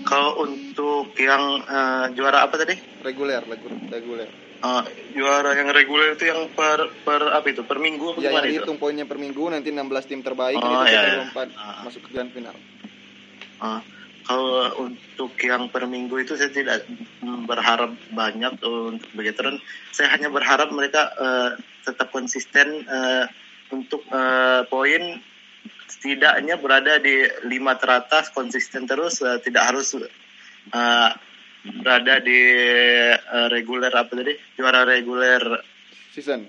Kalau 0.00 0.40
untuk 0.40 1.12
yang 1.14 1.60
uh, 1.60 2.08
juara 2.10 2.48
apa 2.48 2.56
tadi? 2.56 2.72
Reguler, 3.04 3.44
regu- 3.44 3.84
reguler. 3.86 4.28
Uh, 4.60 4.80
juara 5.12 5.52
yang 5.54 5.68
reguler 5.68 6.12
itu 6.12 6.24
yang 6.26 6.48
per 6.50 6.88
per 7.00 7.28
apa 7.30 7.46
itu? 7.46 7.60
Per 7.62 7.76
minggu 7.76 8.12
apa 8.12 8.18
Ya, 8.18 8.32
gimana 8.32 8.44
yang 8.48 8.64
itu? 8.64 8.72
poinnya 8.76 9.04
per 9.04 9.16
minggu 9.16 9.44
nanti 9.46 9.68
16 9.68 9.84
tim 10.04 10.20
terbaik 10.20 10.56
Oh, 10.56 10.64
itu 10.80 10.88
iya, 10.88 11.00
iya. 11.20 11.24
Ah. 11.56 11.84
masuk 11.84 12.04
ke 12.04 12.16
grand 12.16 12.32
final. 12.32 12.56
Uh, 13.60 13.80
kalau 14.26 14.88
untuk 14.88 15.32
yang 15.40 15.68
per 15.72 15.88
minggu 15.88 16.22
itu 16.22 16.36
saya 16.36 16.52
tidak 16.52 16.86
berharap 17.48 17.96
banyak 18.12 18.60
untuk 18.62 19.10
veteran. 19.16 19.58
Saya 19.90 20.12
hanya 20.14 20.28
berharap 20.30 20.70
mereka 20.70 21.10
uh, 21.16 21.50
tetap 21.84 22.12
konsisten 22.12 22.84
uh, 22.86 23.24
untuk 23.72 24.04
uh, 24.12 24.66
poin 24.68 25.18
setidaknya 25.90 26.56
berada 26.56 27.02
di 27.02 27.26
lima 27.50 27.76
teratas 27.76 28.30
konsisten 28.30 28.86
terus 28.86 29.20
uh, 29.20 29.42
tidak 29.42 29.74
harus 29.74 29.98
uh, 29.98 31.10
berada 31.82 32.22
di 32.22 32.40
uh, 33.12 33.48
reguler 33.52 33.92
apa 33.92 34.12
tadi 34.14 34.32
juara 34.56 34.86
reguler 34.86 35.60
Season. 36.10 36.42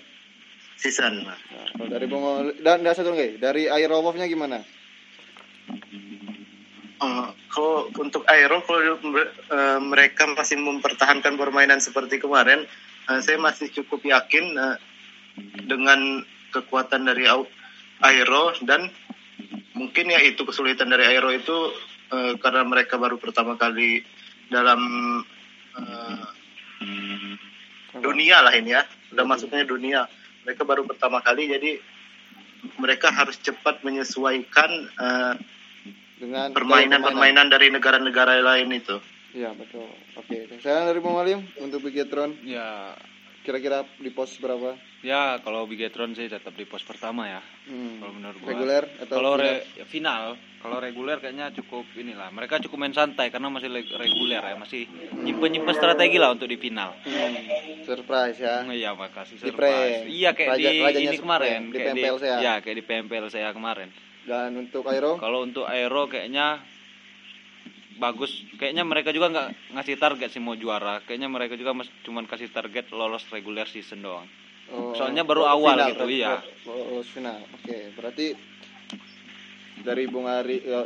season. 0.74 1.22
Nah, 1.22 1.38
dari 1.86 2.10
Bung 2.10 2.50
dan, 2.66 2.82
dan 2.82 2.94
satu 2.98 3.14
lagi, 3.14 3.38
dari 3.38 3.70
Air 3.70 3.94
gimana? 4.26 4.58
Uh, 7.02 7.34
kalau 7.50 7.90
untuk 7.98 8.22
Aero 8.30 8.62
kalau 8.62 8.94
uh, 8.94 9.82
mereka 9.82 10.30
masih 10.38 10.62
mempertahankan 10.62 11.34
permainan 11.34 11.82
seperti 11.82 12.22
kemarin, 12.22 12.70
uh, 13.10 13.18
saya 13.26 13.42
masih 13.42 13.74
cukup 13.74 14.06
yakin 14.06 14.54
uh, 14.54 14.78
dengan 15.66 16.22
kekuatan 16.54 17.10
dari 17.10 17.26
Aero 18.06 18.54
dan 18.62 18.94
mungkin 19.74 20.14
ya 20.14 20.22
itu 20.22 20.46
kesulitan 20.46 20.94
dari 20.94 21.10
Aero 21.10 21.34
itu 21.34 21.74
uh, 22.14 22.38
karena 22.38 22.62
mereka 22.70 23.02
baru 23.02 23.18
pertama 23.18 23.58
kali 23.58 24.06
dalam 24.54 24.82
uh, 25.74 26.26
dunia 27.98 28.46
lah 28.46 28.54
ini 28.54 28.78
ya, 28.78 28.86
udah 29.18 29.26
masuknya 29.26 29.66
dunia. 29.66 30.06
Mereka 30.46 30.62
baru 30.70 30.86
pertama 30.86 31.18
kali 31.26 31.50
jadi 31.50 31.82
mereka 32.78 33.10
harus 33.10 33.42
cepat 33.42 33.82
menyesuaikan 33.82 34.70
uh, 35.02 35.34
Dengan 36.22 36.54
permainan-permainan 36.54 37.50
dari 37.50 37.74
negara-negara 37.74 38.38
lain 38.38 38.70
itu. 38.70 39.02
Iya, 39.34 39.58
betul. 39.58 39.90
Oke, 40.14 40.46
saya 40.62 40.86
dari 40.86 41.02
Alim 41.02 41.42
untuk 41.58 41.82
Bigetron 41.82 42.38
Ya, 42.44 42.94
kira-kira 43.42 43.82
di 43.98 44.14
pos 44.14 44.38
berapa? 44.38 44.78
ya 45.02 45.42
kalau 45.42 45.66
Bigetron 45.66 46.14
sih 46.14 46.30
tetap 46.30 46.54
di 46.54 46.62
pos 46.62 46.86
pertama 46.86 47.26
ya. 47.26 47.42
Hmm. 47.66 47.98
Kalau 47.98 48.14
menurut 48.14 48.38
gua. 48.38 48.50
Reguler 48.54 48.84
atau 49.02 49.16
Kalau 49.18 49.32
final? 49.34 49.48
re- 49.50 49.66
ya, 49.74 49.86
final, 49.88 50.24
kalau 50.62 50.78
reguler 50.78 51.18
kayaknya 51.18 51.50
cukup 51.52 51.90
inilah. 51.96 52.30
Mereka 52.30 52.62
cukup 52.62 52.78
main 52.78 52.94
santai 52.94 53.34
karena 53.34 53.50
masih 53.50 53.72
leg- 53.72 53.90
reguler 53.90 54.44
ya, 54.46 54.54
masih 54.54 54.86
nyimpen-nyimpen 55.18 55.74
strategi 55.74 56.22
lah 56.22 56.30
untuk 56.30 56.46
di 56.46 56.62
final. 56.62 56.94
Hmm, 57.02 57.34
surprise 57.82 58.38
ya. 58.38 58.62
Oh, 58.62 58.70
Iya, 58.70 58.94
makasih 58.94 59.42
Di 59.42 59.50
surprise. 59.50 60.06
Iya 60.06 60.30
kayak 60.38 60.50
Raja- 60.54 60.70
di 60.70 60.78
ini 60.78 60.86
surprise, 60.86 61.18
kemarin, 61.18 61.60
di 61.64 61.72
kayak 61.74 61.86
PMPL 61.90 62.16
saya. 62.20 62.36
Ya, 62.38 62.54
kayak 62.62 62.76
di 62.78 62.84
PMPL 62.86 63.26
saya 63.32 63.50
kemarin. 63.50 63.90
Dan 64.22 64.54
untuk 64.60 64.86
Aero? 64.86 65.18
Kalau 65.18 65.42
untuk 65.42 65.66
Aero 65.66 66.06
kayaknya 66.06 66.62
bagus. 67.98 68.32
Kayaknya 68.58 68.84
mereka 68.84 69.10
juga 69.10 69.30
nggak 69.30 69.50
ngasih 69.74 69.96
target 69.98 70.30
sih 70.30 70.42
mau 70.42 70.54
juara. 70.54 71.02
Kayaknya 71.02 71.30
mereka 71.30 71.54
juga 71.54 71.74
mas, 71.74 71.90
cuman 72.02 72.26
kasih 72.26 72.50
target 72.50 72.90
lolos 72.90 73.26
regular 73.30 73.66
season 73.66 74.02
doang. 74.02 74.26
Oh, 74.72 74.96
Soalnya 74.96 75.22
baru 75.22 75.44
oh, 75.44 75.52
awal 75.52 75.76
final, 75.76 75.90
gitu, 75.92 76.04
berarti- 76.06 76.18
iya. 76.18 76.36
oh, 76.66 77.04
final. 77.04 77.40
Oke, 77.60 77.78
berarti 77.92 78.26
dari 79.82 80.04
Bung 80.08 80.30
Ari 80.30 80.58
ya, 80.62 80.82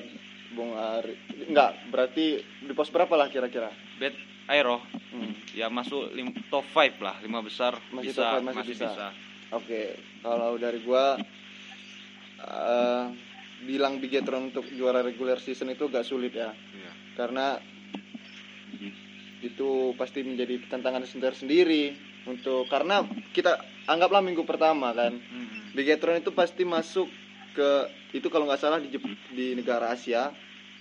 Bung 0.52 0.74
Ari 0.74 1.14
enggak, 1.46 1.92
berarti 1.92 2.26
di 2.40 2.74
pos 2.74 2.90
berapa 2.90 3.12
lah 3.14 3.28
kira-kira? 3.28 3.70
Bet 4.00 4.16
Aero 4.48 4.80
Hmm. 5.16 5.32
ya 5.56 5.72
masuk 5.72 6.12
lim, 6.12 6.36
top 6.50 6.68
5 6.68 7.00
lah, 7.00 7.16
lima 7.24 7.40
besar 7.40 7.72
Masih 7.88 8.12
bisa, 8.12 8.20
top 8.20 8.32
five, 8.34 8.44
masih 8.44 8.58
masih 8.58 8.74
bisa. 8.76 8.88
bisa. 8.90 9.08
Oke, 9.54 9.82
kalau 10.20 10.52
dari 10.58 10.80
gua 10.82 11.16
eh, 12.46 13.06
bilang 13.66 13.98
Bigetron 13.98 14.54
untuk 14.54 14.70
juara 14.70 15.02
regular 15.02 15.42
season 15.42 15.74
itu 15.74 15.90
gak 15.90 16.06
sulit 16.06 16.32
ya. 16.32 16.54
Iya. 16.54 16.92
Karena 17.18 17.58
itu 19.42 19.94
pasti 19.96 20.26
menjadi 20.26 20.58
tantangan 20.70 21.06
sendiri 21.06 21.94
untuk 22.26 22.66
karena 22.66 23.06
kita 23.30 23.62
anggaplah 23.86 24.22
minggu 24.26 24.42
pertama 24.42 24.90
kan. 24.92 25.14
Mm-mm. 25.14 25.78
Bigetron 25.78 26.18
itu 26.18 26.34
pasti 26.34 26.66
masuk 26.66 27.06
ke 27.54 27.70
itu 28.12 28.28
kalau 28.28 28.48
nggak 28.50 28.60
salah 28.60 28.80
di 28.82 28.90
di 29.32 29.56
negara 29.56 29.94
Asia 29.94 30.32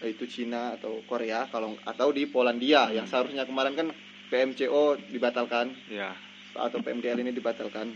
yaitu 0.02 0.26
Cina 0.26 0.74
atau 0.74 1.00
Korea 1.06 1.46
kalau 1.48 1.76
atau 1.86 2.10
di 2.10 2.26
Polandia 2.26 2.90
yang 2.90 3.06
seharusnya 3.06 3.46
kemarin 3.46 3.78
kan 3.78 3.88
PMCO 4.28 4.98
dibatalkan 5.12 5.70
Iya. 5.86 6.12
atau 6.56 6.78
PMDL 6.82 7.22
ini 7.22 7.30
dibatalkan 7.30 7.94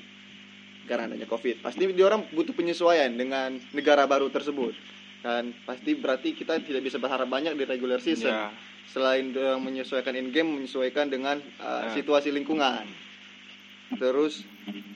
karena 0.88 1.04
adanya 1.06 1.28
COVID. 1.28 1.60
Pasti 1.60 1.84
dia 1.84 2.06
orang 2.08 2.24
butuh 2.32 2.56
penyesuaian 2.56 3.12
dengan 3.12 3.60
negara 3.76 4.08
baru 4.08 4.32
tersebut. 4.32 4.72
Dan 5.20 5.52
pasti 5.62 5.92
berarti 5.92 6.32
kita 6.32 6.56
tidak 6.64 6.80
bisa 6.80 6.96
berharap 6.96 7.28
banyak 7.28 7.52
di 7.52 7.64
regular 7.68 8.00
season. 8.00 8.32
Iya. 8.32 8.48
Selain 8.88 9.28
orang 9.36 9.60
menyesuaikan 9.60 10.16
in 10.16 10.32
game, 10.32 10.48
menyesuaikan 10.48 11.12
dengan 11.12 11.36
uh, 11.60 11.92
Ya. 11.92 12.00
situasi 12.00 12.32
lingkungan. 12.32 12.88
Terus 14.00 14.44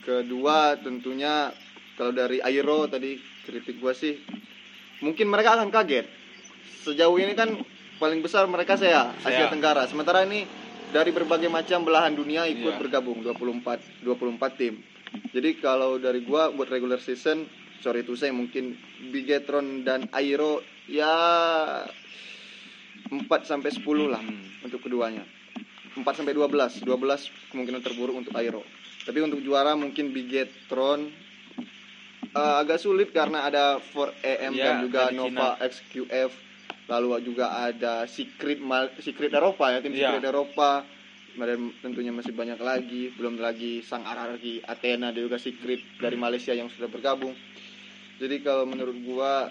kedua 0.01 0.77
tentunya 0.81 1.53
kalau 1.97 2.13
dari 2.13 2.41
Aero 2.41 2.89
tadi 2.89 3.17
kritik 3.45 3.81
gua 3.81 3.93
sih 3.93 4.17
mungkin 5.01 5.29
mereka 5.29 5.57
akan 5.57 5.69
kaget. 5.69 6.07
Sejauh 6.85 7.17
ini 7.21 7.33
kan 7.33 7.53
paling 7.97 8.21
besar 8.21 8.45
mereka 8.49 8.75
saya 8.77 9.13
Asia 9.23 9.47
Saya. 9.47 9.53
Tenggara. 9.53 9.87
Sementara 9.87 10.25
ini 10.25 10.45
dari 10.93 11.09
berbagai 11.09 11.49
macam 11.49 11.89
belahan 11.89 12.13
dunia 12.13 12.45
ikut 12.47 12.77
Iya. 12.77 12.81
bergabung 12.81 13.25
24 13.25 14.05
24 14.05 14.61
tim. 14.61 14.75
Jadi 15.31 15.57
kalau 15.57 15.97
dari 15.97 16.21
gua 16.21 16.49
buat 16.49 16.67
regular 16.67 16.99
season 16.99 17.45
sorry 17.79 18.01
itu 18.01 18.15
saya 18.15 18.31
mungkin 18.31 18.77
Bigetron 19.09 19.83
dan 19.83 20.07
Aero 20.11 20.59
ya 20.87 21.13
4 23.09 23.21
sampai 23.43 23.71
10 23.71 23.85
lah 24.07 24.21
Hmm. 24.21 24.63
untuk 24.63 24.81
keduanya. 24.81 25.25
4 25.93 26.15
sampai 26.15 26.33
12. 26.33 26.81
12 26.81 27.21
kemungkinan 27.51 27.81
terburuk 27.81 28.17
untuk 28.17 28.33
Aero. 28.33 28.65
Tapi 29.03 29.19
untuk 29.21 29.41
juara 29.41 29.75
mungkin 29.75 30.11
Bigetron 30.11 31.11
eh, 32.25 32.55
agak 32.57 32.79
sulit 32.79 33.13
karena 33.13 33.45
ada 33.45 33.77
4AM 33.83 34.53
Ya, 34.53 34.65
dan 34.65 34.75
juga 34.81 35.03
Nova 35.11 35.61
XQF 35.61 36.33
lalu 36.83 37.21
juga 37.23 37.61
ada 37.63 38.05
Secret 38.07 38.57
Mal- 38.59 38.95
Secret 38.99 39.29
Eropa 39.31 39.69
ya 39.69 39.79
tim 39.81 39.93
Ya. 39.93 40.09
Secret 40.11 40.25
Eropa 40.27 40.87
dan 41.37 41.73
tentunya 41.81 42.13
masih 42.13 42.37
banyak 42.37 42.61
lagi 42.61 43.13
belum 43.17 43.41
lagi 43.41 43.81
sang 43.81 44.05
RRQ 44.05 44.69
Athena 44.69 45.13
dan 45.13 45.25
juga 45.25 45.41
Secret 45.41 45.81
dari 45.97 46.17
Malaysia 46.17 46.53
yang 46.53 46.69
sudah 46.69 46.93
bergabung. 46.93 47.33
Jadi 48.21 48.45
kalau 48.45 48.69
menurut 48.69 48.97
gua 49.03 49.49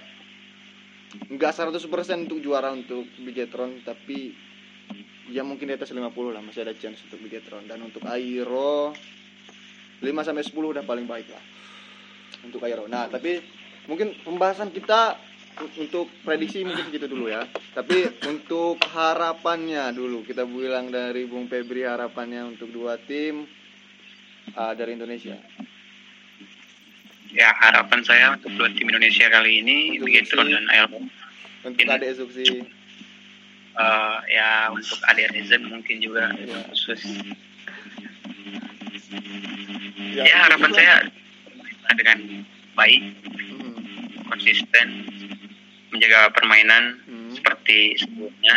nggak 1.12 1.52
100% 1.52 1.82
untuk 2.30 2.40
juara 2.40 2.72
untuk 2.72 3.04
Bigetron 3.20 3.84
tapi 3.84 4.32
ya 5.32 5.44
mungkin 5.48 5.72
di 5.72 5.76
atas 5.76 5.92
50 5.92 6.08
lah 6.32 6.44
masih 6.44 6.68
ada 6.68 6.76
chance 6.78 7.02
untuk 7.08 7.20
Bigetron. 7.24 7.66
Dan 7.66 7.82
untuk 7.82 8.04
Aero 8.06 8.94
5 10.02 10.28
sampai 10.28 10.44
10 10.44 10.54
udah 10.54 10.84
paling 10.86 11.08
baik 11.08 11.28
lah. 11.32 11.44
Untuk 12.46 12.62
Aero. 12.66 12.86
Nah, 12.86 13.08
tapi 13.08 13.42
mungkin 13.86 14.14
pembahasan 14.22 14.70
kita 14.70 15.31
untuk 15.78 16.08
prediksi 16.22 16.62
mungkin 16.62 16.88
segitu 16.88 17.06
dulu 17.06 17.28
ya. 17.28 17.44
Tapi 17.72 18.08
untuk 18.26 18.80
harapannya 18.82 19.92
dulu 19.92 20.24
kita 20.24 20.44
bilang 20.44 20.90
dari 20.90 21.26
Bung 21.26 21.46
Febri 21.46 21.84
harapannya 21.84 22.48
untuk 22.48 22.70
dua 22.70 22.96
tim 22.98 23.46
uh, 24.54 24.74
dari 24.74 24.96
Indonesia. 24.96 25.36
Ya 27.32 27.56
harapan 27.56 28.04
saya 28.04 28.36
untuk 28.36 28.52
dua 28.54 28.68
tim 28.70 28.86
Indonesia 28.86 29.28
kali 29.28 29.64
ini 29.64 29.78
Bigetron 29.98 30.46
si- 30.46 30.54
dan 30.54 30.68
Aero. 30.68 31.00
Untuk 31.62 31.80
Ini. 31.80 31.94
adek 31.94 32.12
Zuksi 32.18 32.48
eh, 33.72 34.18
ya 34.28 34.68
untuk 34.68 35.00
adik 35.06 35.30
netizen 35.30 35.64
mungkin 35.64 36.02
juga 36.02 36.28
Iya. 36.34 36.60
khusus 36.68 37.02
Ya, 40.12 40.28
ya 40.28 40.38
harapan 40.44 40.72
saya 40.74 40.94
dengan 41.96 42.20
baik 42.74 43.04
Hmm, 43.32 43.80
konsisten 44.28 44.88
menjaga 45.92 46.32
permainan 46.32 46.84
hmm, 47.04 47.30
seperti 47.34 47.96
sebelumnya 47.96 48.56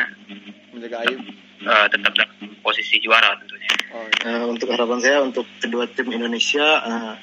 menjaga 0.70 0.96
aib. 1.04 1.18
eh, 1.60 1.86
tetap 1.88 2.12
dalam 2.12 2.30
posisi 2.60 2.98
juara 2.98 3.34
tentunya 3.36 3.70
Oh, 3.90 4.02
Eh, 4.20 4.44
untuk 4.44 4.66
harapan 4.68 4.98
saya 4.98 5.18
untuk 5.20 5.46
kedua 5.58 5.86
tim 5.86 6.08
Indonesia 6.08 6.66
eh, 6.80 7.14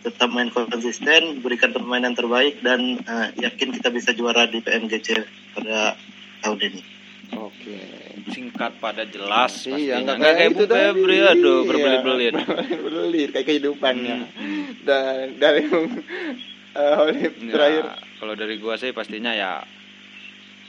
tetap 0.00 0.26
main 0.28 0.50
konsisten, 0.50 1.38
berikan 1.38 1.70
permainan 1.70 2.12
terbaik 2.12 2.58
dan 2.60 2.80
eh, 2.98 3.28
yakin 3.40 3.70
kita 3.70 3.88
bisa 3.88 4.10
juara 4.10 4.44
di 4.44 4.58
PMGC 4.58 5.08
pada 5.52 5.94
tahun 6.40 6.58
ini. 6.60 6.80
Oke. 7.32 7.78
Singkat 8.26 8.78
pada 8.78 9.02
jelas 9.04 9.54
Iya, 9.62 9.70
pastinya. 9.70 9.96
nggak 10.00 10.16
Nggak 10.16 10.34
kayak 10.34 10.46
itu 10.48 10.58
Bu 10.58 10.74
Febri 10.74 11.18
aduh 11.22 11.56
Iya, 11.56 11.68
berbelit-belit. 11.68 12.34
berbelit 12.84 13.28
kayak 13.30 13.46
kehidupannya. 13.46 14.16
Hmm. 14.28 14.64
Dan 14.82 15.14
dari 15.36 15.62
uh, 16.76 16.94
Holip 17.00 17.32
Ya, 17.38 17.50
terakhir. 17.50 17.84
kalau 18.16 18.34
dari 18.34 18.56
gua 18.56 18.76
sih 18.76 18.92
pastinya 18.92 19.32
ya 19.32 19.64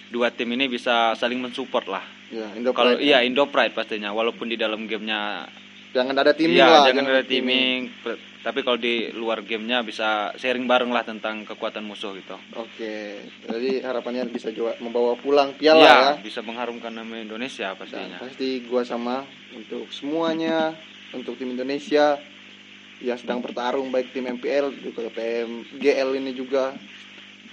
dua 0.08 0.32
tim 0.32 0.48
ini 0.50 0.66
bisa 0.66 1.14
saling 1.14 1.38
mensupport 1.38 1.86
lah. 1.90 2.04
Ya, 2.28 2.48
Indo 2.56 2.72
Kalau 2.72 2.96
iya 2.98 3.24
Indo 3.24 3.46
Pride 3.46 3.72
pastinya 3.72 4.12
walaupun 4.12 4.48
di 4.48 4.56
dalam 4.56 4.84
gamenya 4.84 5.48
jangan 5.92 6.14
ada 6.14 6.32
timing 6.32 6.56
iya, 6.56 6.68
lah. 6.68 6.84
jangan 6.86 7.04
ada 7.06 7.24
timing. 7.24 7.92
Tapi 8.38 8.64
kalau 8.64 8.76
di 8.76 9.12
luar 9.12 9.44
gamenya 9.44 9.80
bisa 9.82 10.32
sharing 10.36 10.64
bareng 10.64 10.88
lah 10.88 11.04
tentang 11.04 11.44
kekuatan 11.44 11.84
musuh 11.84 12.16
gitu. 12.16 12.40
Oke, 12.54 13.20
jadi 13.44 13.84
harapannya 13.84 14.24
bisa 14.26 14.48
juga 14.50 14.72
membawa 14.80 15.16
pulang 15.16 15.52
piala 15.52 15.84
Iya, 15.84 15.92
ya. 15.92 16.12
bisa 16.18 16.40
mengharumkan 16.40 16.96
nama 16.96 17.16
Indonesia 17.18 17.72
Dan 17.72 17.78
pastinya. 17.78 18.18
pasti 18.24 18.64
gua 18.64 18.88
sama 18.88 19.28
untuk 19.52 19.92
semuanya, 19.92 20.72
untuk 21.12 21.36
tim 21.36 21.52
Indonesia 21.52 22.16
yang 23.02 23.18
sedang 23.18 23.40
bertarung 23.46 23.94
baik 23.94 24.10
tim 24.10 24.26
MPL 24.26 24.74
juga 24.82 25.10
PM 25.14 25.62
GL 25.78 26.10
ini 26.18 26.34
juga 26.34 26.74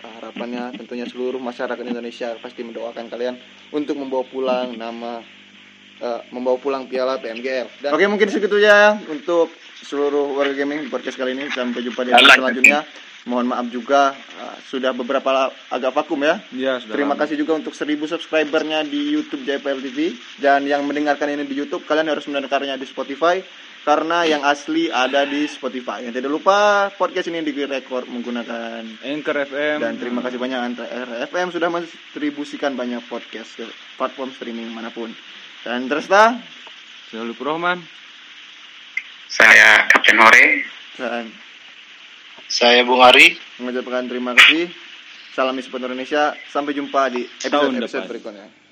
harapannya 0.04 0.76
tentunya 0.76 1.08
seluruh 1.08 1.40
masyarakat 1.40 1.84
Indonesia 1.84 2.36
pasti 2.40 2.60
mendoakan 2.60 3.08
kalian 3.08 3.34
untuk 3.72 3.96
membawa 3.96 4.24
pulang 4.28 4.76
nama 4.76 5.20
eh, 6.00 6.20
membawa 6.32 6.60
pulang 6.60 6.84
piala 6.84 7.16
PMGL. 7.20 7.80
Dan 7.80 7.90
oke 7.96 8.04
mungkin 8.08 8.28
segitu 8.28 8.60
ya 8.60 9.00
untuk 9.08 9.48
seluruh 9.84 10.36
warga 10.36 10.56
gaming 10.56 10.88
di 10.88 10.90
podcast 10.92 11.16
kali 11.16 11.36
ini 11.36 11.48
sampai 11.52 11.80
jumpa 11.84 12.00
di 12.04 12.10
episode 12.12 12.40
selanjutnya. 12.40 12.80
Mohon 13.24 13.56
maaf 13.56 13.66
juga 13.72 14.12
eh, 14.12 14.56
sudah 14.68 14.92
beberapa 14.92 15.48
agak 15.72 15.92
vakum 15.96 16.20
ya. 16.20 16.36
Iya, 16.52 16.84
sudah 16.84 16.92
Terima 16.92 17.16
lama. 17.16 17.24
kasih 17.24 17.40
juga 17.40 17.56
untuk 17.56 17.72
1000 17.72 18.04
subscribernya 18.04 18.84
di 18.84 19.16
YouTube 19.16 19.48
JPL 19.48 19.80
TV 19.80 20.12
dan 20.44 20.68
yang 20.68 20.84
mendengarkan 20.84 21.32
ini 21.32 21.48
di 21.48 21.56
YouTube 21.56 21.88
kalian 21.88 22.12
harus 22.12 22.28
mendengarkannya 22.28 22.76
di 22.76 22.84
Spotify 22.84 23.40
karena 23.84 24.24
yang 24.24 24.42
asli 24.42 24.88
ada 24.88 25.28
di 25.28 25.44
Spotify. 25.44 26.00
Yang 26.08 26.24
tidak 26.24 26.32
lupa 26.32 26.88
podcast 26.96 27.28
ini 27.28 27.44
direkord 27.44 28.08
menggunakan 28.08 28.80
Anchor 29.04 29.36
FM 29.44 29.76
dan 29.84 30.00
terima 30.00 30.24
kasih 30.24 30.40
banyak 30.40 30.56
Anta 30.56 30.88
RFM 30.88 31.52
sudah 31.52 31.68
mendistribusikan 31.68 32.72
banyak 32.74 33.04
podcast 33.06 33.60
ke 33.60 33.68
platform 34.00 34.32
streaming 34.32 34.72
mana 34.72 34.88
pun. 34.88 35.12
Dan 35.60 35.84
Tresta 35.86 36.40
Saya 37.12 37.22
Lupur 37.22 37.52
Rohman. 37.54 37.78
saya 39.28 39.84
Kapten 39.92 40.16
Hore 40.16 40.46
dan 40.96 41.24
Saya 42.48 42.86
Bung 42.88 43.04
Ari. 43.04 43.36
mengucapkan 43.60 44.08
terima 44.08 44.32
kasih. 44.32 44.72
Salam 45.34 45.58
Indonesia. 45.58 46.32
Sampai 46.48 46.72
jumpa 46.72 47.10
di 47.10 47.26
Tahun 47.26 47.74
episode-episode 47.74 48.06
depan. 48.06 48.10
berikutnya. 48.10 48.63